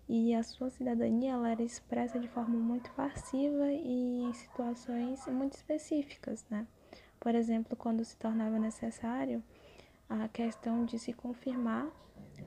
e 0.09 0.35
a 0.35 0.43
sua 0.43 0.71
cidadania 0.71 1.33
ela 1.33 1.51
era 1.51 1.63
expressa 1.63 2.19
de 2.19 2.27
forma 2.27 2.57
muito 2.57 2.91
passiva 2.93 3.71
e 3.71 4.23
em 4.23 4.33
situações 4.33 5.27
muito 5.27 5.53
específicas, 5.53 6.47
né? 6.49 6.67
Por 7.21 7.35
exemplo, 7.35 7.77
quando 7.77 8.03
se 8.03 8.17
tornava 8.17 8.59
necessário 8.59 9.45
a 10.09 10.27
questão 10.29 10.87
de 10.87 10.99
se 10.99 11.13
confirmar 11.13 11.87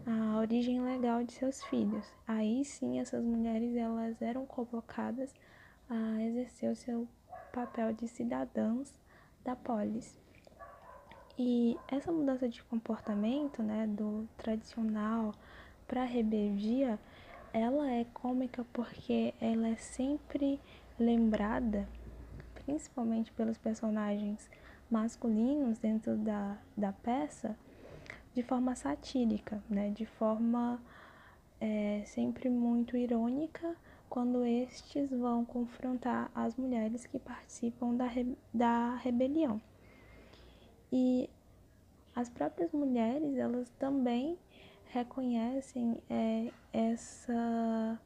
a 0.05 0.39
origem 0.39 0.81
legal 0.81 1.23
de 1.23 1.33
seus 1.33 1.63
filhos. 1.65 2.05
Aí 2.27 2.63
sim 2.65 2.99
essas 2.99 3.23
mulheres 3.23 3.75
elas 3.75 4.21
eram 4.21 4.45
convocadas 4.45 5.33
a 5.89 6.21
exercer 6.23 6.71
o 6.71 6.75
seu 6.75 7.07
papel 7.51 7.93
de 7.93 8.07
cidadãs 8.07 8.93
da 9.43 9.55
polis. 9.55 10.19
E 11.37 11.77
essa 11.87 12.11
mudança 12.11 12.47
de 12.47 12.63
comportamento, 12.63 13.63
né, 13.63 13.87
do 13.87 14.27
tradicional 14.37 15.33
para 15.87 16.03
a 16.03 16.05
rebeldia, 16.05 16.99
ela 17.53 17.89
é 17.89 18.05
cômica 18.13 18.65
porque 18.71 19.33
ela 19.41 19.67
é 19.69 19.75
sempre 19.75 20.59
lembrada, 20.99 21.87
principalmente 22.53 23.31
pelos 23.31 23.57
personagens 23.57 24.49
masculinos 24.89 25.77
dentro 25.79 26.15
da, 26.17 26.57
da 26.77 26.91
peça, 26.91 27.57
de 28.33 28.43
forma 28.43 28.75
satírica, 28.75 29.61
né, 29.69 29.89
de 29.89 30.05
forma 30.05 30.81
é, 31.59 32.03
sempre 32.05 32.49
muito 32.49 32.95
irônica, 32.97 33.75
quando 34.09 34.43
estes 34.45 35.09
vão 35.09 35.45
confrontar 35.45 36.29
as 36.35 36.55
mulheres 36.55 37.05
que 37.05 37.17
participam 37.17 37.95
da, 37.95 38.07
da 38.53 38.95
rebelião. 38.95 39.61
E 40.91 41.29
as 42.13 42.29
próprias 42.29 42.71
mulheres, 42.73 43.37
elas 43.37 43.69
também 43.79 44.37
reconhecem 44.87 46.01
é, 46.09 46.51
essa 46.73 47.99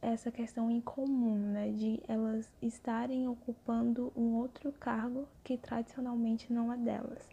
essa 0.00 0.32
questão 0.32 0.68
em 0.68 0.80
comum, 0.80 1.36
né, 1.52 1.70
de 1.70 2.02
elas 2.08 2.52
estarem 2.60 3.28
ocupando 3.28 4.12
um 4.16 4.34
outro 4.34 4.72
cargo 4.72 5.28
que 5.44 5.56
tradicionalmente 5.56 6.52
não 6.52 6.72
é 6.72 6.76
delas. 6.76 7.28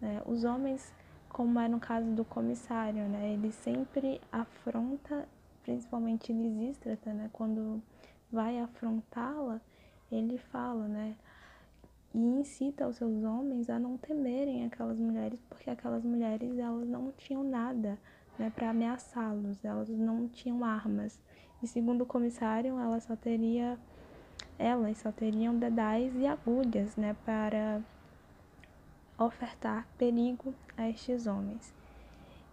Né? 0.00 0.22
Os 0.26 0.44
homens, 0.44 0.92
como 1.28 1.58
é 1.58 1.68
no 1.68 1.80
caso 1.80 2.10
do 2.12 2.24
comissário, 2.24 3.04
né, 3.08 3.32
ele 3.32 3.52
sempre 3.52 4.20
afronta, 4.30 5.28
principalmente 5.62 6.32
Lisístrata, 6.32 7.12
né, 7.12 7.30
quando 7.32 7.82
vai 8.30 8.58
afrontá-la, 8.58 9.60
ele 10.10 10.38
fala, 10.38 10.86
né, 10.86 11.16
e 12.14 12.18
incita 12.18 12.86
os 12.86 12.96
seus 12.96 13.22
homens 13.24 13.68
a 13.68 13.78
não 13.78 13.98
temerem 13.98 14.64
aquelas 14.64 14.98
mulheres, 14.98 15.38
porque 15.50 15.68
aquelas 15.68 16.02
mulheres 16.02 16.58
elas 16.58 16.88
não 16.88 17.12
tinham 17.12 17.44
nada 17.44 17.98
né, 18.38 18.50
para 18.54 18.70
ameaçá-los, 18.70 19.64
elas 19.64 19.88
não 19.90 20.26
tinham 20.28 20.64
armas. 20.64 21.18
E 21.62 21.66
segundo 21.66 22.02
o 22.02 22.06
comissário, 22.06 22.78
ela 22.78 23.00
só 23.00 23.16
teria, 23.16 23.78
elas 24.58 24.98
só 24.98 25.12
teriam 25.12 25.58
dedais 25.58 26.14
e 26.16 26.26
agulhas 26.26 26.96
né, 26.96 27.14
para 27.24 27.82
ofertar 29.18 29.86
perigo 29.98 30.54
a 30.76 30.88
estes 30.88 31.26
homens. 31.26 31.74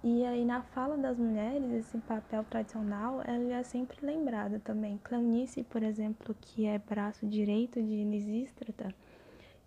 E 0.03 0.25
aí 0.25 0.43
na 0.43 0.62
fala 0.62 0.98
das 0.98 1.17
mulheres, 1.17 1.72
esse 1.72 1.98
papel 2.00 2.43
tradicional, 2.43 3.22
ela 3.25 3.53
é 3.53 3.63
sempre 3.63 4.05
lembrada 4.05 4.60
também. 4.60 5.00
Cleonice, 5.01 5.63
por 5.63 5.82
exemplo, 5.82 6.36
que 6.41 6.65
é 6.65 6.77
braço 6.77 7.25
direito 7.25 7.82
de 7.82 8.03
Lisístrata, 8.03 8.93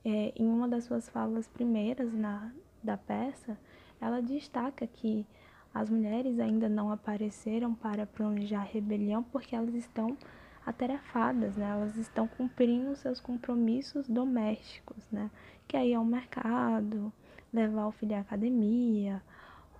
é, 0.04 0.32
em 0.36 0.46
uma 0.46 0.68
das 0.68 0.84
suas 0.84 1.08
falas 1.08 1.48
primeiras 1.48 2.12
na, 2.12 2.52
da 2.82 2.96
peça, 2.96 3.58
ela 4.00 4.20
destaca 4.20 4.86
que 4.86 5.26
as 5.74 5.90
mulheres 5.90 6.38
ainda 6.38 6.68
não 6.68 6.92
apareceram 6.92 7.74
para 7.74 8.06
planejar 8.06 8.62
rebelião 8.62 9.22
porque 9.22 9.56
elas 9.56 9.74
estão 9.74 10.16
atarefadas, 10.66 11.56
né? 11.56 11.70
Elas 11.70 11.96
estão 11.96 12.26
cumprindo 12.26 12.96
seus 12.96 13.20
compromissos 13.20 14.08
domésticos, 14.08 15.08
né? 15.12 15.30
Que 15.68 15.76
aí 15.76 15.92
é 15.92 15.98
o 15.98 16.04
mercado, 16.04 17.12
levar 17.52 17.86
o 17.86 17.92
filho 17.92 18.16
à 18.16 18.20
academia, 18.20 19.22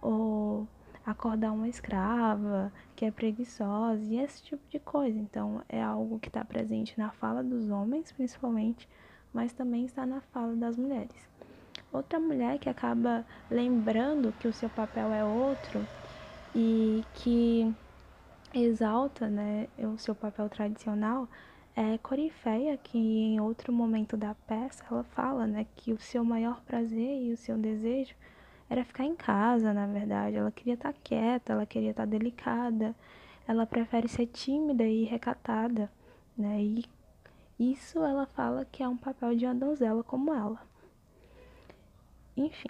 ou 0.00 0.66
acordar 1.04 1.52
uma 1.52 1.68
escrava 1.68 2.72
que 2.94 3.04
é 3.04 3.10
preguiçosa 3.10 4.02
e 4.04 4.18
esse 4.18 4.42
tipo 4.42 4.62
de 4.70 4.78
coisa. 4.78 5.18
Então, 5.18 5.62
é 5.68 5.82
algo 5.82 6.20
que 6.20 6.28
está 6.28 6.44
presente 6.44 6.96
na 6.96 7.10
fala 7.10 7.42
dos 7.42 7.68
homens, 7.68 8.12
principalmente, 8.12 8.88
mas 9.32 9.52
também 9.52 9.84
está 9.84 10.06
na 10.06 10.20
fala 10.20 10.54
das 10.54 10.76
mulheres. 10.76 11.28
Outra 11.92 12.20
mulher 12.20 12.58
que 12.58 12.68
acaba 12.68 13.24
lembrando 13.50 14.32
que 14.38 14.48
o 14.48 14.52
seu 14.52 14.68
papel 14.68 15.12
é 15.12 15.24
outro 15.24 15.84
e 16.54 17.04
que 17.14 17.74
exalta 18.64 19.28
né, 19.28 19.68
o 19.78 19.98
seu 19.98 20.14
papel 20.14 20.48
tradicional 20.48 21.28
é 21.74 21.98
Corifeia, 21.98 22.76
que 22.76 22.98
em 22.98 23.40
outro 23.40 23.72
momento 23.72 24.16
da 24.16 24.34
peça 24.34 24.84
ela 24.90 25.04
fala, 25.04 25.46
né, 25.46 25.66
que 25.76 25.92
o 25.92 25.98
seu 25.98 26.24
maior 26.24 26.60
prazer 26.62 27.22
e 27.22 27.32
o 27.32 27.36
seu 27.36 27.58
desejo 27.58 28.14
era 28.68 28.84
ficar 28.84 29.04
em 29.04 29.14
casa, 29.14 29.72
na 29.72 29.86
verdade. 29.86 30.36
Ela 30.36 30.50
queria 30.50 30.74
estar 30.74 30.92
quieta, 30.92 31.52
ela 31.52 31.66
queria 31.66 31.90
estar 31.90 32.06
delicada. 32.06 32.94
Ela 33.46 33.66
prefere 33.66 34.08
ser 34.08 34.26
tímida 34.26 34.84
e 34.84 35.04
recatada, 35.04 35.90
né? 36.36 36.60
E 36.60 36.84
isso 37.58 37.98
ela 38.00 38.26
fala 38.26 38.64
que 38.64 38.82
é 38.82 38.88
um 38.88 38.96
papel 38.96 39.36
de 39.36 39.46
uma 39.46 39.54
donzela 39.54 40.02
como 40.02 40.32
ela. 40.34 40.60
Enfim. 42.36 42.68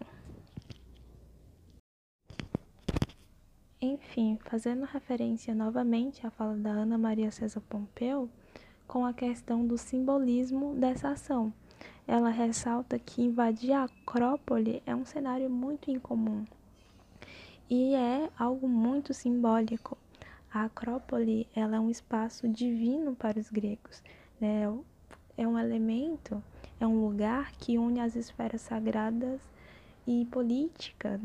Enfim, 3.86 4.36
fazendo 4.44 4.84
referência 4.84 5.54
novamente 5.54 6.26
à 6.26 6.30
fala 6.30 6.56
da 6.56 6.70
Ana 6.70 6.98
Maria 6.98 7.30
César 7.30 7.60
Pompeu, 7.60 8.28
com 8.84 9.06
a 9.06 9.12
questão 9.12 9.64
do 9.64 9.78
simbolismo 9.78 10.74
dessa 10.74 11.10
ação. 11.10 11.52
Ela 12.04 12.30
ressalta 12.30 12.98
que 12.98 13.22
invadir 13.22 13.72
a 13.72 13.84
Acrópole 13.84 14.82
é 14.84 14.92
um 14.92 15.04
cenário 15.04 15.48
muito 15.48 15.88
incomum 15.88 16.44
e 17.70 17.94
é 17.94 18.28
algo 18.36 18.68
muito 18.68 19.14
simbólico. 19.14 19.96
A 20.52 20.64
Acrópole 20.64 21.46
ela 21.54 21.76
é 21.76 21.80
um 21.80 21.88
espaço 21.88 22.48
divino 22.48 23.14
para 23.14 23.38
os 23.38 23.50
gregos, 23.50 24.02
né? 24.40 24.64
é 25.36 25.46
um 25.46 25.56
elemento, 25.56 26.42
é 26.80 26.86
um 26.86 27.06
lugar 27.06 27.52
que 27.52 27.78
une 27.78 28.00
as 28.00 28.16
esferas 28.16 28.62
sagradas 28.62 29.40
e 30.08 30.24
política 30.24 31.20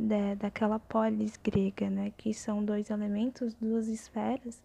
da, 0.00 0.34
daquela 0.34 0.78
polis 0.78 1.36
grega, 1.36 1.90
né? 1.90 2.12
que 2.16 2.32
são 2.32 2.64
dois 2.64 2.88
elementos, 2.88 3.54
duas 3.54 3.86
esferas 3.86 4.62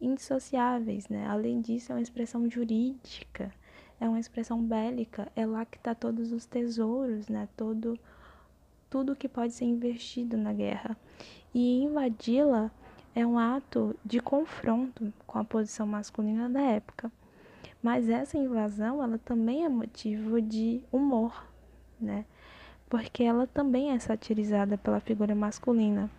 indissociáveis, 0.00 1.08
né? 1.08 1.26
Além 1.26 1.60
disso, 1.60 1.92
é 1.92 1.94
uma 1.96 2.00
expressão 2.00 2.48
jurídica, 2.48 3.52
é 4.00 4.08
uma 4.08 4.20
expressão 4.20 4.62
bélica, 4.62 5.30
é 5.34 5.44
lá 5.44 5.64
que 5.64 5.76
está 5.76 5.94
todos 5.94 6.32
os 6.32 6.46
tesouros, 6.46 7.28
né? 7.28 7.48
Todo, 7.56 7.98
tudo 8.88 9.16
que 9.16 9.28
pode 9.28 9.52
ser 9.52 9.64
investido 9.64 10.36
na 10.36 10.52
guerra. 10.52 10.96
E 11.52 11.82
invadi-la 11.82 12.70
é 13.14 13.26
um 13.26 13.38
ato 13.38 13.96
de 14.04 14.20
confronto 14.20 15.12
com 15.26 15.38
a 15.38 15.44
posição 15.44 15.86
masculina 15.86 16.48
da 16.48 16.60
época. 16.60 17.10
Mas 17.82 18.08
essa 18.08 18.38
invasão, 18.38 19.02
ela 19.02 19.18
também 19.18 19.64
é 19.64 19.68
motivo 19.68 20.40
de 20.40 20.80
humor, 20.92 21.44
né? 22.00 22.24
Porque 22.88 23.22
ela 23.22 23.46
também 23.46 23.90
é 23.90 23.98
satirizada 23.98 24.78
pela 24.78 25.00
figura 25.00 25.34
masculina. 25.34 26.10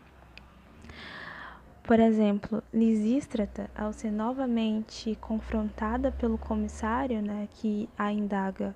Por 1.84 2.00
exemplo, 2.00 2.62
Lisístrata, 2.72 3.70
ao 3.76 3.92
ser 3.92 4.12
novamente 4.12 5.18
confrontada 5.20 6.12
pelo 6.12 6.38
comissário, 6.38 7.20
né, 7.22 7.48
que 7.52 7.90
a 7.98 8.12
indaga 8.12 8.76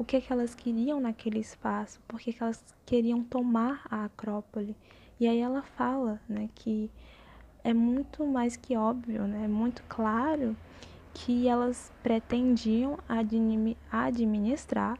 o 0.00 0.04
que, 0.04 0.18
que 0.18 0.32
elas 0.32 0.54
queriam 0.54 0.98
naquele 0.98 1.38
espaço, 1.38 2.00
por 2.08 2.18
que, 2.18 2.32
que 2.32 2.42
elas 2.42 2.64
queriam 2.86 3.22
tomar 3.22 3.82
a 3.90 4.06
Acrópole. 4.06 4.74
E 5.18 5.28
aí 5.28 5.38
ela 5.38 5.62
fala 5.62 6.18
né, 6.26 6.48
que 6.54 6.90
é 7.62 7.74
muito 7.74 8.26
mais 8.26 8.56
que 8.56 8.74
óbvio, 8.76 9.26
né, 9.26 9.44
é 9.44 9.48
muito 9.48 9.82
claro 9.88 10.56
que 11.12 11.46
elas 11.46 11.92
pretendiam 12.02 12.98
administrar 13.90 14.98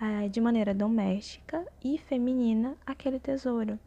eh, 0.00 0.28
de 0.28 0.40
maneira 0.40 0.74
doméstica 0.74 1.64
e 1.84 1.98
feminina 1.98 2.76
aquele 2.86 3.18
tesouro. 3.18 3.78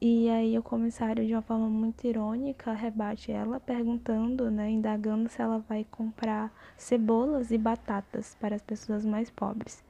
E 0.00 0.28
aí 0.28 0.58
o 0.58 0.62
comissário, 0.62 1.26
de 1.26 1.32
uma 1.32 1.42
forma 1.42 1.68
muito 1.68 2.06
irônica, 2.06 2.72
rebate 2.72 3.32
ela, 3.32 3.58
perguntando, 3.58 4.50
né, 4.50 4.70
indagando 4.70 5.28
se 5.28 5.40
ela 5.40 5.58
vai 5.68 5.86
comprar 5.90 6.52
cebolas 6.76 7.50
e 7.50 7.56
batatas 7.56 8.36
para 8.38 8.54
as 8.56 8.62
pessoas 8.62 9.04
mais 9.04 9.30
pobres. 9.30 9.82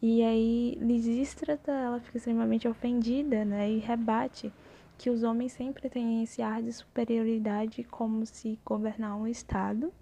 E 0.00 0.22
aí 0.22 0.78
Lisístrata, 0.80 1.72
ela 1.72 2.00
fica 2.00 2.18
extremamente 2.18 2.68
ofendida, 2.68 3.44
né, 3.44 3.70
e 3.70 3.78
rebate 3.78 4.52
que 4.96 5.10
os 5.10 5.22
homens 5.22 5.52
sempre 5.52 5.88
têm 5.88 6.22
esse 6.22 6.42
ar 6.42 6.62
de 6.62 6.72
superioridade 6.72 7.82
como 7.84 8.24
se 8.26 8.58
governar 8.64 9.16
um 9.16 9.26
estado 9.26 9.92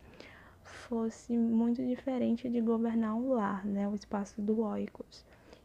fosse 0.68 1.36
muito 1.36 1.84
diferente 1.84 2.48
de 2.48 2.60
governar 2.60 3.14
um 3.14 3.32
lar, 3.32 3.64
né, 3.64 3.88
o 3.88 3.94
espaço 3.94 4.40
do 4.40 4.60
oikos. 4.60 5.24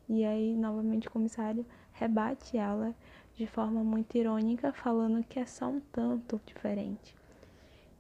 E 0.10 0.26
aí 0.26 0.56
novamente 0.56 1.08
o 1.08 1.12
comissário 1.12 1.66
rebate 1.94 2.58
ela 2.58 2.94
de 3.36 3.48
forma 3.48 3.84
muito 3.84 4.16
irônica, 4.16 4.72
falando 4.74 5.24
que 5.24 5.40
é 5.40 5.46
só 5.46 5.68
um 5.68 5.80
tanto 5.92 6.40
diferente. 6.46 7.16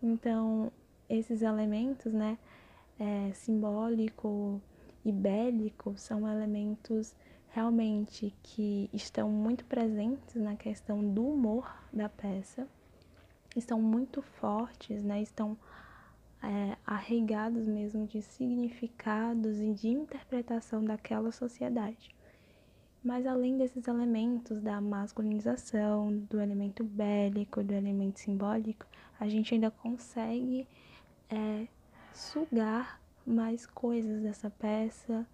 Então, 0.01 0.71
esses 1.09 1.41
elementos, 1.41 2.13
né, 2.13 2.37
é, 2.99 3.31
simbólico 3.33 4.61
e 5.03 5.11
bélico, 5.11 5.93
são 5.97 6.27
elementos 6.27 7.15
realmente 7.49 8.33
que 8.43 8.89
estão 8.93 9.29
muito 9.29 9.63
presentes 9.65 10.35
na 10.35 10.55
questão 10.55 11.07
do 11.13 11.25
humor 11.25 11.71
da 11.91 12.09
peça, 12.09 12.67
estão 13.55 13.81
muito 13.81 14.21
fortes, 14.21 15.03
né, 15.03 15.21
estão 15.21 15.57
é, 16.43 16.77
mesmo 17.65 18.05
de 18.05 18.21
significados 18.21 19.59
e 19.59 19.73
de 19.73 19.87
interpretação 19.87 20.83
daquela 20.83 21.31
sociedade. 21.31 22.13
Mas 23.03 23.25
além 23.25 23.57
desses 23.57 23.87
elementos 23.87 24.61
da 24.61 24.79
masculinização, 24.79 26.17
do 26.29 26.39
elemento 26.39 26.83
bélico, 26.83 27.63
do 27.63 27.73
elemento 27.73 28.19
simbólico, 28.19 28.85
a 29.19 29.27
gente 29.27 29.53
ainda 29.53 29.71
consegue 29.71 30.67
é, 31.29 31.67
sugar 32.13 33.01
mais 33.25 33.65
coisas 33.65 34.21
dessa 34.21 34.49
peça 34.49 35.25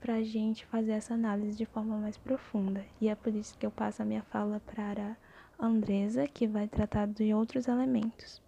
para 0.00 0.14
a 0.14 0.22
gente 0.22 0.64
fazer 0.66 0.92
essa 0.92 1.14
análise 1.14 1.56
de 1.56 1.66
forma 1.66 1.98
mais 1.98 2.16
profunda. 2.16 2.84
E 3.00 3.08
é 3.08 3.14
por 3.14 3.34
isso 3.34 3.56
que 3.58 3.66
eu 3.66 3.70
passo 3.70 4.00
a 4.00 4.04
minha 4.04 4.22
fala 4.22 4.60
para 4.60 5.16
a 5.58 5.66
Andresa, 5.66 6.26
que 6.26 6.46
vai 6.46 6.68
tratar 6.68 7.06
de 7.06 7.34
outros 7.34 7.68
elementos. 7.68 8.42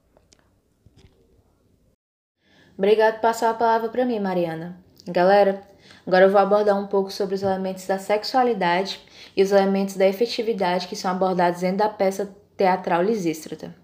Obrigado 2.76 3.14
por 3.14 3.22
passar 3.22 3.50
a 3.50 3.54
palavra 3.54 3.88
para 3.88 4.04
mim, 4.04 4.18
Mariana. 4.18 4.78
Galera, 5.06 5.62
Agora 6.06 6.24
eu 6.24 6.30
vou 6.30 6.40
abordar 6.40 6.78
um 6.78 6.86
pouco 6.86 7.12
sobre 7.12 7.34
os 7.34 7.42
elementos 7.42 7.86
da 7.86 7.98
sexualidade 7.98 9.00
e 9.36 9.42
os 9.42 9.52
elementos 9.52 9.96
da 9.96 10.06
efetividade 10.06 10.88
que 10.88 10.96
são 10.96 11.10
abordados 11.10 11.60
dentro 11.60 11.78
da 11.78 11.88
peça 11.88 12.34
teatral 12.56 13.02
Lisístrata. 13.02 13.74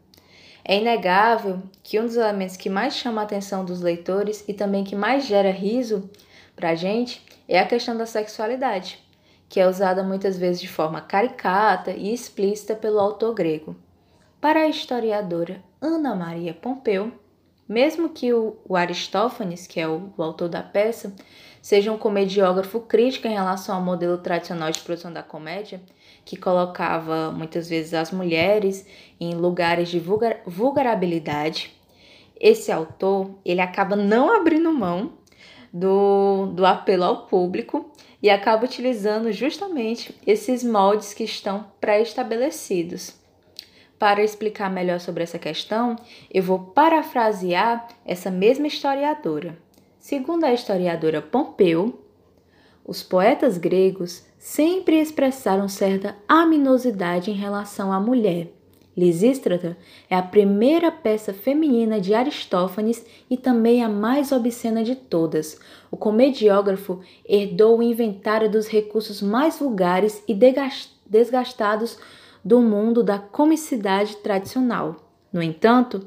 É 0.64 0.76
inegável 0.76 1.62
que 1.82 1.98
um 1.98 2.04
dos 2.04 2.16
elementos 2.16 2.56
que 2.56 2.68
mais 2.68 2.94
chama 2.94 3.20
a 3.20 3.24
atenção 3.24 3.64
dos 3.64 3.80
leitores 3.80 4.44
e 4.46 4.52
também 4.52 4.84
que 4.84 4.96
mais 4.96 5.26
gera 5.26 5.50
riso 5.50 6.10
para 6.54 6.70
a 6.70 6.74
gente 6.74 7.24
é 7.48 7.58
a 7.58 7.66
questão 7.66 7.96
da 7.96 8.04
sexualidade, 8.04 9.02
que 9.48 9.60
é 9.60 9.66
usada 9.66 10.02
muitas 10.02 10.36
vezes 10.36 10.60
de 10.60 10.68
forma 10.68 11.00
caricata 11.00 11.92
e 11.92 12.12
explícita 12.12 12.74
pelo 12.74 12.98
autor 12.98 13.32
grego. 13.32 13.76
Para 14.40 14.60
a 14.60 14.68
historiadora 14.68 15.62
Ana 15.80 16.14
Maria 16.14 16.52
Pompeu, 16.52 17.12
mesmo 17.68 18.08
que 18.08 18.32
o, 18.32 18.56
Aristófanes, 18.74 19.66
que 19.66 19.78
é 19.78 19.86
o, 19.86 20.12
o 20.16 20.22
autor 20.22 20.48
da 20.48 20.62
peça, 20.62 21.14
seja 21.60 21.92
um 21.92 21.98
comediógrafo 21.98 22.80
crítico 22.80 23.26
em 23.26 23.34
relação 23.34 23.76
ao 23.76 23.82
modelo 23.82 24.18
tradicional 24.18 24.70
de 24.70 24.80
produção 24.80 25.12
da 25.12 25.22
comédia, 25.22 25.80
que 26.24 26.36
colocava 26.36 27.30
muitas 27.30 27.68
vezes 27.68 27.92
as 27.92 28.10
mulheres 28.10 28.86
em 29.20 29.34
lugares 29.34 29.88
de 29.88 30.00
vulgar, 30.00 30.40
vulgarabilidade. 30.46 31.76
Esse 32.40 32.72
autor, 32.72 33.30
ele 33.44 33.60
acaba 33.60 33.96
não 33.96 34.34
abrindo 34.34 34.72
mão 34.72 35.12
do, 35.72 36.46
do 36.54 36.64
apelo 36.64 37.04
ao 37.04 37.26
público 37.26 37.92
e 38.22 38.30
acaba 38.30 38.64
utilizando 38.64 39.30
justamente 39.32 40.14
esses 40.26 40.64
moldes 40.64 41.12
que 41.12 41.24
estão 41.24 41.66
pré-estabelecidos. 41.80 43.17
Para 43.98 44.22
explicar 44.22 44.70
melhor 44.70 45.00
sobre 45.00 45.24
essa 45.24 45.38
questão, 45.38 45.96
eu 46.32 46.42
vou 46.42 46.58
parafrasear 46.58 47.88
essa 48.04 48.30
mesma 48.30 48.68
historiadora. 48.68 49.58
Segundo 49.98 50.44
a 50.44 50.52
historiadora 50.52 51.20
Pompeu, 51.20 51.98
os 52.84 53.02
poetas 53.02 53.58
gregos 53.58 54.24
sempre 54.38 55.00
expressaram 55.00 55.68
certa 55.68 56.16
aminosidade 56.28 57.30
em 57.30 57.34
relação 57.34 57.92
à 57.92 57.98
mulher. 57.98 58.52
Lisístrata 58.96 59.76
é 60.08 60.16
a 60.16 60.22
primeira 60.22 60.90
peça 60.90 61.32
feminina 61.32 62.00
de 62.00 62.14
Aristófanes 62.14 63.04
e 63.28 63.36
também 63.36 63.82
a 63.82 63.88
mais 63.88 64.32
obscena 64.32 64.82
de 64.82 64.94
todas. 64.94 65.60
O 65.90 65.96
comediógrafo 65.96 67.00
herdou 67.28 67.78
o 67.78 67.82
inventário 67.82 68.50
dos 68.50 68.66
recursos 68.66 69.22
mais 69.22 69.58
vulgares 69.58 70.22
e 70.26 70.34
desgastados 71.06 71.98
do 72.48 72.62
mundo 72.62 73.02
da 73.02 73.18
comicidade 73.18 74.16
tradicional. 74.16 74.96
No 75.30 75.42
entanto, 75.42 76.06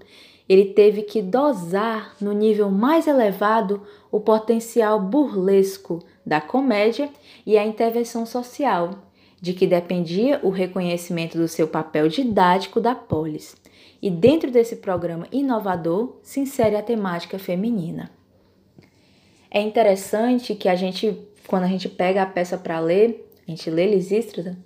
ele 0.49 0.65
teve 0.65 1.03
que 1.03 1.21
dosar 1.21 2.15
no 2.19 2.33
nível 2.33 2.71
mais 2.71 3.05
elevado 3.05 3.83
o 4.11 4.19
potencial 4.19 4.99
burlesco 4.99 5.99
da 6.25 6.41
comédia 6.41 7.11
e 7.45 7.59
a 7.59 7.65
intervenção 7.65 8.25
social, 8.25 9.03
de 9.39 9.53
que 9.53 9.67
dependia 9.67 10.39
o 10.41 10.49
reconhecimento 10.49 11.37
do 11.37 11.47
seu 11.47 11.67
papel 11.67 12.07
didático 12.07 12.81
da 12.81 12.95
polis. 12.95 13.55
e 14.01 14.09
dentro 14.09 14.49
desse 14.49 14.77
programa 14.77 15.27
inovador 15.31 16.17
se 16.23 16.39
insere 16.39 16.75
a 16.75 16.81
temática 16.81 17.37
feminina. 17.37 18.09
É 19.51 19.61
interessante 19.61 20.55
que 20.55 20.67
a 20.67 20.73
gente, 20.73 21.15
quando 21.45 21.65
a 21.65 21.67
gente 21.67 21.87
pega 21.87 22.23
a 22.23 22.25
peça 22.25 22.57
para 22.57 22.79
ler, 22.79 23.31
a 23.47 23.51
gente 23.51 23.69
lê 23.69 23.85
Lisístrata, 23.85 24.57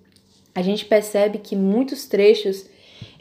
a 0.55 0.61
gente 0.61 0.85
percebe 0.85 1.37
que 1.37 1.55
muitos 1.55 2.05
trechos 2.05 2.65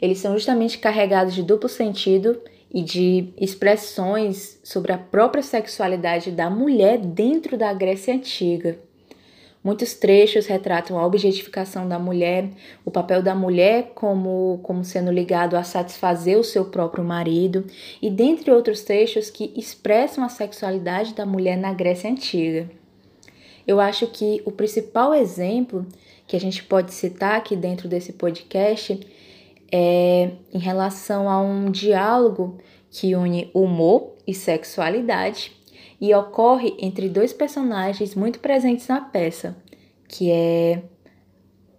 eles 0.01 0.19
são 0.19 0.33
justamente 0.33 0.77
carregados 0.77 1.35
de 1.35 1.43
duplo 1.43 1.67
sentido 1.67 2.41
e 2.73 2.81
de 2.81 3.33
expressões 3.37 4.59
sobre 4.63 4.93
a 4.93 4.97
própria 4.97 5.43
sexualidade 5.43 6.31
da 6.31 6.49
mulher 6.49 6.97
dentro 6.97 7.57
da 7.57 7.73
Grécia 7.73 8.13
Antiga. 8.13 8.79
Muitos 9.63 9.95
trechos 9.95 10.45
retratam 10.45 10.99
a 10.99 11.05
objetificação 11.05 11.89
da 11.89 11.97
mulher, 11.97 12.49
o 12.85 12.91
papel 12.91 13.23
da 13.23 13.33
mulher 13.33 13.93
como, 13.95 14.59
como 14.61 14.83
sendo 14.83 15.11
ligado 15.11 15.55
a 15.55 15.63
satisfazer 15.63 16.37
o 16.37 16.43
seu 16.43 16.65
próprio 16.65 17.03
marido, 17.03 17.65
e 17.99 18.09
dentre 18.09 18.51
outros 18.51 18.83
trechos 18.83 19.31
que 19.31 19.51
expressam 19.55 20.23
a 20.23 20.29
sexualidade 20.29 21.15
da 21.15 21.25
mulher 21.25 21.57
na 21.57 21.73
Grécia 21.73 22.09
Antiga. 22.09 22.69
Eu 23.65 23.79
acho 23.79 24.05
que 24.07 24.41
o 24.45 24.51
principal 24.51 25.15
exemplo 25.15 25.83
que 26.27 26.35
a 26.35 26.39
gente 26.39 26.63
pode 26.63 26.93
citar 26.93 27.37
aqui 27.37 27.55
dentro 27.55 27.87
desse 27.87 28.13
podcast 28.13 28.99
é 29.71 30.31
em 30.53 30.59
relação 30.59 31.29
a 31.29 31.41
um 31.41 31.69
diálogo 31.71 32.57
que 32.89 33.15
une 33.15 33.49
humor 33.53 34.15
e 34.25 34.33
sexualidade 34.33 35.51
e 35.99 36.13
ocorre 36.13 36.75
entre 36.79 37.09
dois 37.09 37.33
personagens 37.33 38.15
muito 38.15 38.39
presentes 38.39 38.87
na 38.87 39.01
peça, 39.01 39.55
que 40.07 40.31
é 40.31 40.83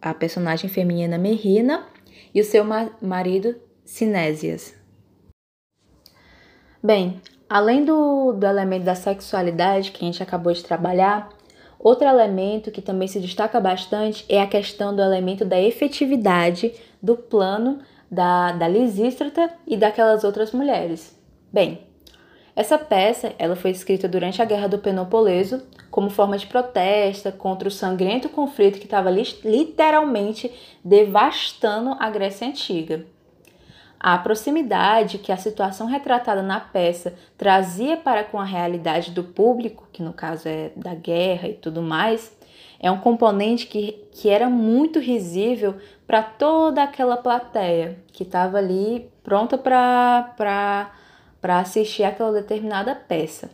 a 0.00 0.14
personagem 0.14 0.68
feminina 0.68 1.18
Merrina 1.18 1.86
e 2.34 2.40
o 2.40 2.44
seu 2.44 2.64
marido 3.00 3.56
Sinésias. 3.84 4.74
Bem, 6.82 7.20
além 7.48 7.84
do, 7.84 8.32
do 8.32 8.46
elemento 8.46 8.84
da 8.84 8.94
sexualidade 8.94 9.90
que 9.90 10.04
a 10.04 10.06
gente 10.06 10.22
acabou 10.22 10.52
de 10.52 10.64
trabalhar, 10.64 11.28
outro 11.78 12.06
elemento 12.06 12.70
que 12.70 12.82
também 12.82 13.08
se 13.08 13.20
destaca 13.20 13.60
bastante 13.60 14.24
é 14.28 14.40
a 14.40 14.46
questão 14.46 14.94
do 14.94 15.02
elemento 15.02 15.44
da 15.44 15.60
efetividade 15.60 16.72
do 17.02 17.16
plano 17.16 17.78
da, 18.10 18.52
da 18.52 18.68
Lisístrata 18.68 19.50
e 19.66 19.76
daquelas 19.76 20.24
outras 20.24 20.52
mulheres. 20.52 21.18
Bem, 21.52 21.80
essa 22.54 22.78
peça 22.78 23.34
ela 23.38 23.54
foi 23.54 23.70
escrita 23.70 24.08
durante 24.08 24.40
a 24.40 24.44
Guerra 24.44 24.66
do 24.66 24.78
Peloponeso 24.78 25.62
como 25.90 26.08
forma 26.08 26.38
de 26.38 26.46
protesto 26.46 27.30
contra 27.32 27.68
o 27.68 27.70
sangrento 27.70 28.28
conflito 28.28 28.78
que 28.78 28.86
estava 28.86 29.10
literalmente 29.10 30.50
devastando 30.84 31.96
a 31.98 32.08
Grécia 32.08 32.48
Antiga. 32.48 33.06
A 33.98 34.18
proximidade 34.18 35.18
que 35.18 35.32
a 35.32 35.36
situação 35.36 35.86
retratada 35.86 36.42
na 36.42 36.60
peça 36.60 37.14
trazia 37.36 37.96
para 37.96 38.24
com 38.24 38.38
a 38.38 38.44
realidade 38.44 39.10
do 39.10 39.24
público, 39.24 39.88
que 39.92 40.02
no 40.02 40.12
caso 40.12 40.48
é 40.48 40.70
da 40.76 40.94
guerra 40.94 41.48
e 41.48 41.54
tudo 41.54 41.80
mais, 41.80 42.36
é 42.78 42.90
um 42.90 42.98
componente 42.98 43.66
que, 43.66 43.92
que 44.12 44.28
era 44.28 44.50
muito 44.50 44.98
risível 44.98 45.76
para 46.06 46.22
toda 46.22 46.82
aquela 46.82 47.16
plateia 47.16 47.98
que 48.12 48.22
estava 48.22 48.58
ali 48.58 49.10
pronta 49.22 49.56
para 49.56 50.90
assistir 51.42 52.04
aquela 52.04 52.32
determinada 52.32 52.94
peça. 52.94 53.50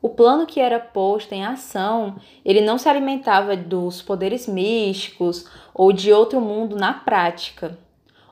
O 0.00 0.08
plano 0.10 0.46
que 0.46 0.60
era 0.60 0.78
posto 0.78 1.32
em 1.32 1.44
ação, 1.44 2.16
ele 2.44 2.60
não 2.60 2.76
se 2.78 2.88
alimentava 2.88 3.56
dos 3.56 4.02
poderes 4.02 4.46
místicos 4.46 5.46
ou 5.72 5.92
de 5.92 6.12
outro 6.12 6.40
mundo 6.40 6.76
na 6.76 6.92
prática. 6.92 7.78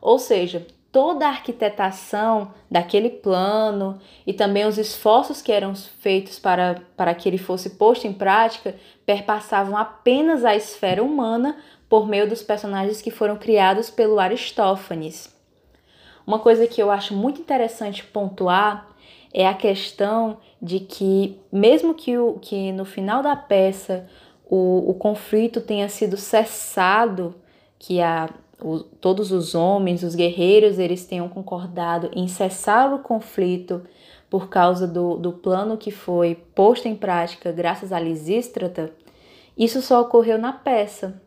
Ou 0.00 0.18
seja, 0.18 0.66
toda 0.92 1.26
a 1.26 1.30
arquitetação 1.30 2.52
daquele 2.70 3.08
plano 3.08 3.98
e 4.26 4.32
também 4.34 4.66
os 4.66 4.76
esforços 4.76 5.40
que 5.40 5.50
eram 5.50 5.74
feitos 5.74 6.38
para, 6.38 6.82
para 6.94 7.14
que 7.14 7.26
ele 7.26 7.38
fosse 7.38 7.70
posto 7.70 8.06
em 8.06 8.12
prática 8.12 8.76
perpassavam 9.06 9.76
apenas 9.76 10.44
a 10.44 10.54
esfera 10.54 11.02
humana 11.02 11.56
por 11.88 12.06
meio 12.06 12.28
dos 12.28 12.42
personagens 12.42 13.00
que 13.00 13.10
foram 13.10 13.36
criados 13.36 13.88
pelo 13.88 14.20
Aristófanes. 14.20 15.34
Uma 16.26 16.38
coisa 16.38 16.66
que 16.66 16.80
eu 16.80 16.90
acho 16.90 17.14
muito 17.14 17.40
interessante 17.40 18.04
pontuar 18.04 18.88
é 19.32 19.48
a 19.48 19.54
questão 19.54 20.38
de 20.60 20.78
que, 20.78 21.40
mesmo 21.50 21.94
que, 21.94 22.16
o, 22.18 22.34
que 22.34 22.70
no 22.70 22.84
final 22.84 23.22
da 23.22 23.34
peça 23.34 24.06
o, 24.44 24.90
o 24.90 24.94
conflito 24.94 25.60
tenha 25.60 25.88
sido 25.88 26.16
cessado, 26.16 27.34
que 27.78 28.00
a, 28.00 28.28
o, 28.62 28.80
todos 28.80 29.32
os 29.32 29.54
homens, 29.54 30.02
os 30.02 30.14
guerreiros, 30.14 30.78
eles 30.78 31.04
tenham 31.04 31.28
concordado 31.28 32.10
em 32.14 32.28
cessar 32.28 32.92
o 32.94 33.00
conflito 33.00 33.82
por 34.30 34.48
causa 34.48 34.86
do, 34.86 35.16
do 35.16 35.32
plano 35.32 35.76
que 35.76 35.90
foi 35.90 36.34
posto 36.54 36.88
em 36.88 36.96
prática 36.96 37.52
graças 37.52 37.92
a 37.92 38.00
Lisístrata, 38.00 38.92
isso 39.56 39.82
só 39.82 40.00
ocorreu 40.00 40.38
na 40.38 40.52
peça, 40.52 41.20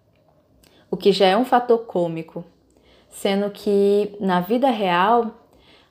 o 0.89 0.98
que 0.98 1.12
já 1.12 1.28
é 1.28 1.38
um 1.38 1.45
fator 1.45 1.86
cômico 1.86 2.43
sendo 3.15 3.50
que 3.50 4.15
na 4.19 4.41
vida 4.41 4.69
real 4.69 5.32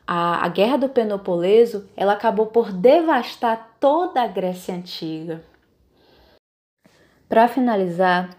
a, 0.07 0.45
a 0.45 0.49
guerra 0.49 0.77
do 0.77 0.91
Peloponeso 0.91 1.89
ela 1.97 2.13
acabou 2.13 2.49
por 2.49 2.71
devastar 2.71 3.77
toda 3.81 4.23
a 4.23 4.27
Grécia 4.27 4.75
antiga. 4.75 5.43
Para 7.27 7.49
finalizar, 7.49 8.37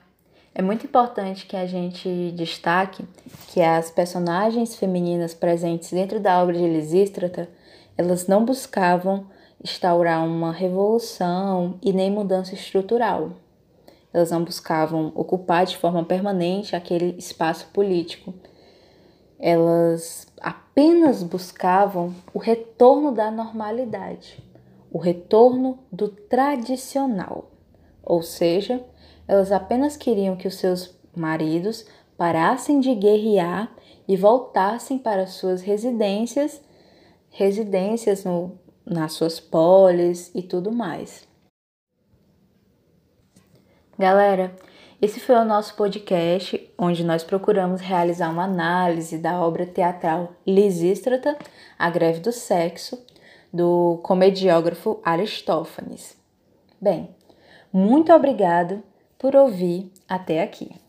é 0.55 0.61
muito 0.61 0.85
importante 0.85 1.45
que 1.45 1.55
a 1.55 1.65
gente 1.67 2.31
destaque 2.31 3.05
que 3.49 3.61
as 3.61 3.91
personagens 3.91 4.75
femininas 4.75 5.33
presentes 5.33 5.91
dentro 5.91 6.19
da 6.19 6.41
obra 6.41 6.57
de 6.57 6.67
Lisístrata, 6.67 7.47
elas 7.97 8.25
não 8.25 8.43
buscavam 8.43 9.27
instaurar 9.63 10.25
uma 10.25 10.51
revolução 10.51 11.77
e 11.83 11.93
nem 11.93 12.09
mudança 12.09 12.55
estrutural. 12.55 13.33
Elas 14.11 14.31
não 14.31 14.43
buscavam 14.43 15.11
ocupar 15.13 15.65
de 15.65 15.77
forma 15.77 16.03
permanente 16.03 16.75
aquele 16.75 17.15
espaço 17.17 17.67
político 17.73 18.33
elas 19.39 20.27
apenas 20.41 21.21
buscavam 21.21 22.13
o 22.33 22.39
retorno 22.39 23.11
da 23.11 23.29
normalidade, 23.29 24.43
o 24.91 24.97
retorno 24.97 25.79
do 25.91 26.07
tradicional. 26.07 27.51
Ou 28.03 28.21
seja, 28.21 28.83
elas 29.27 29.51
apenas 29.51 29.97
queriam 29.97 30.35
que 30.35 30.47
os 30.47 30.55
seus 30.55 30.95
maridos 31.15 31.85
parassem 32.17 32.79
de 32.79 32.93
guerrear 32.93 33.73
e 34.07 34.15
voltassem 34.15 34.97
para 34.97 35.27
suas 35.27 35.61
residências, 35.61 36.61
residências 37.29 38.23
no, 38.23 38.57
nas 38.85 39.13
suas 39.13 39.39
polis 39.39 40.31
e 40.33 40.41
tudo 40.41 40.71
mais. 40.71 41.27
Galera, 43.97 44.55
esse 45.01 45.19
foi 45.19 45.35
o 45.35 45.45
nosso 45.45 45.75
podcast, 45.75 46.69
onde 46.77 47.03
nós 47.03 47.23
procuramos 47.23 47.81
realizar 47.81 48.29
uma 48.29 48.43
análise 48.43 49.17
da 49.17 49.41
obra 49.41 49.65
teatral 49.65 50.33
Lisístrata, 50.45 51.37
A 51.77 51.89
Greve 51.89 52.19
do 52.19 52.31
Sexo, 52.31 53.03
do 53.51 53.99
comediógrafo 54.03 54.99
Aristófanes. 55.03 56.17
Bem, 56.79 57.09
muito 57.71 58.11
obrigado 58.13 58.83
por 59.17 59.35
ouvir 59.35 59.91
até 60.07 60.41
aqui. 60.41 60.84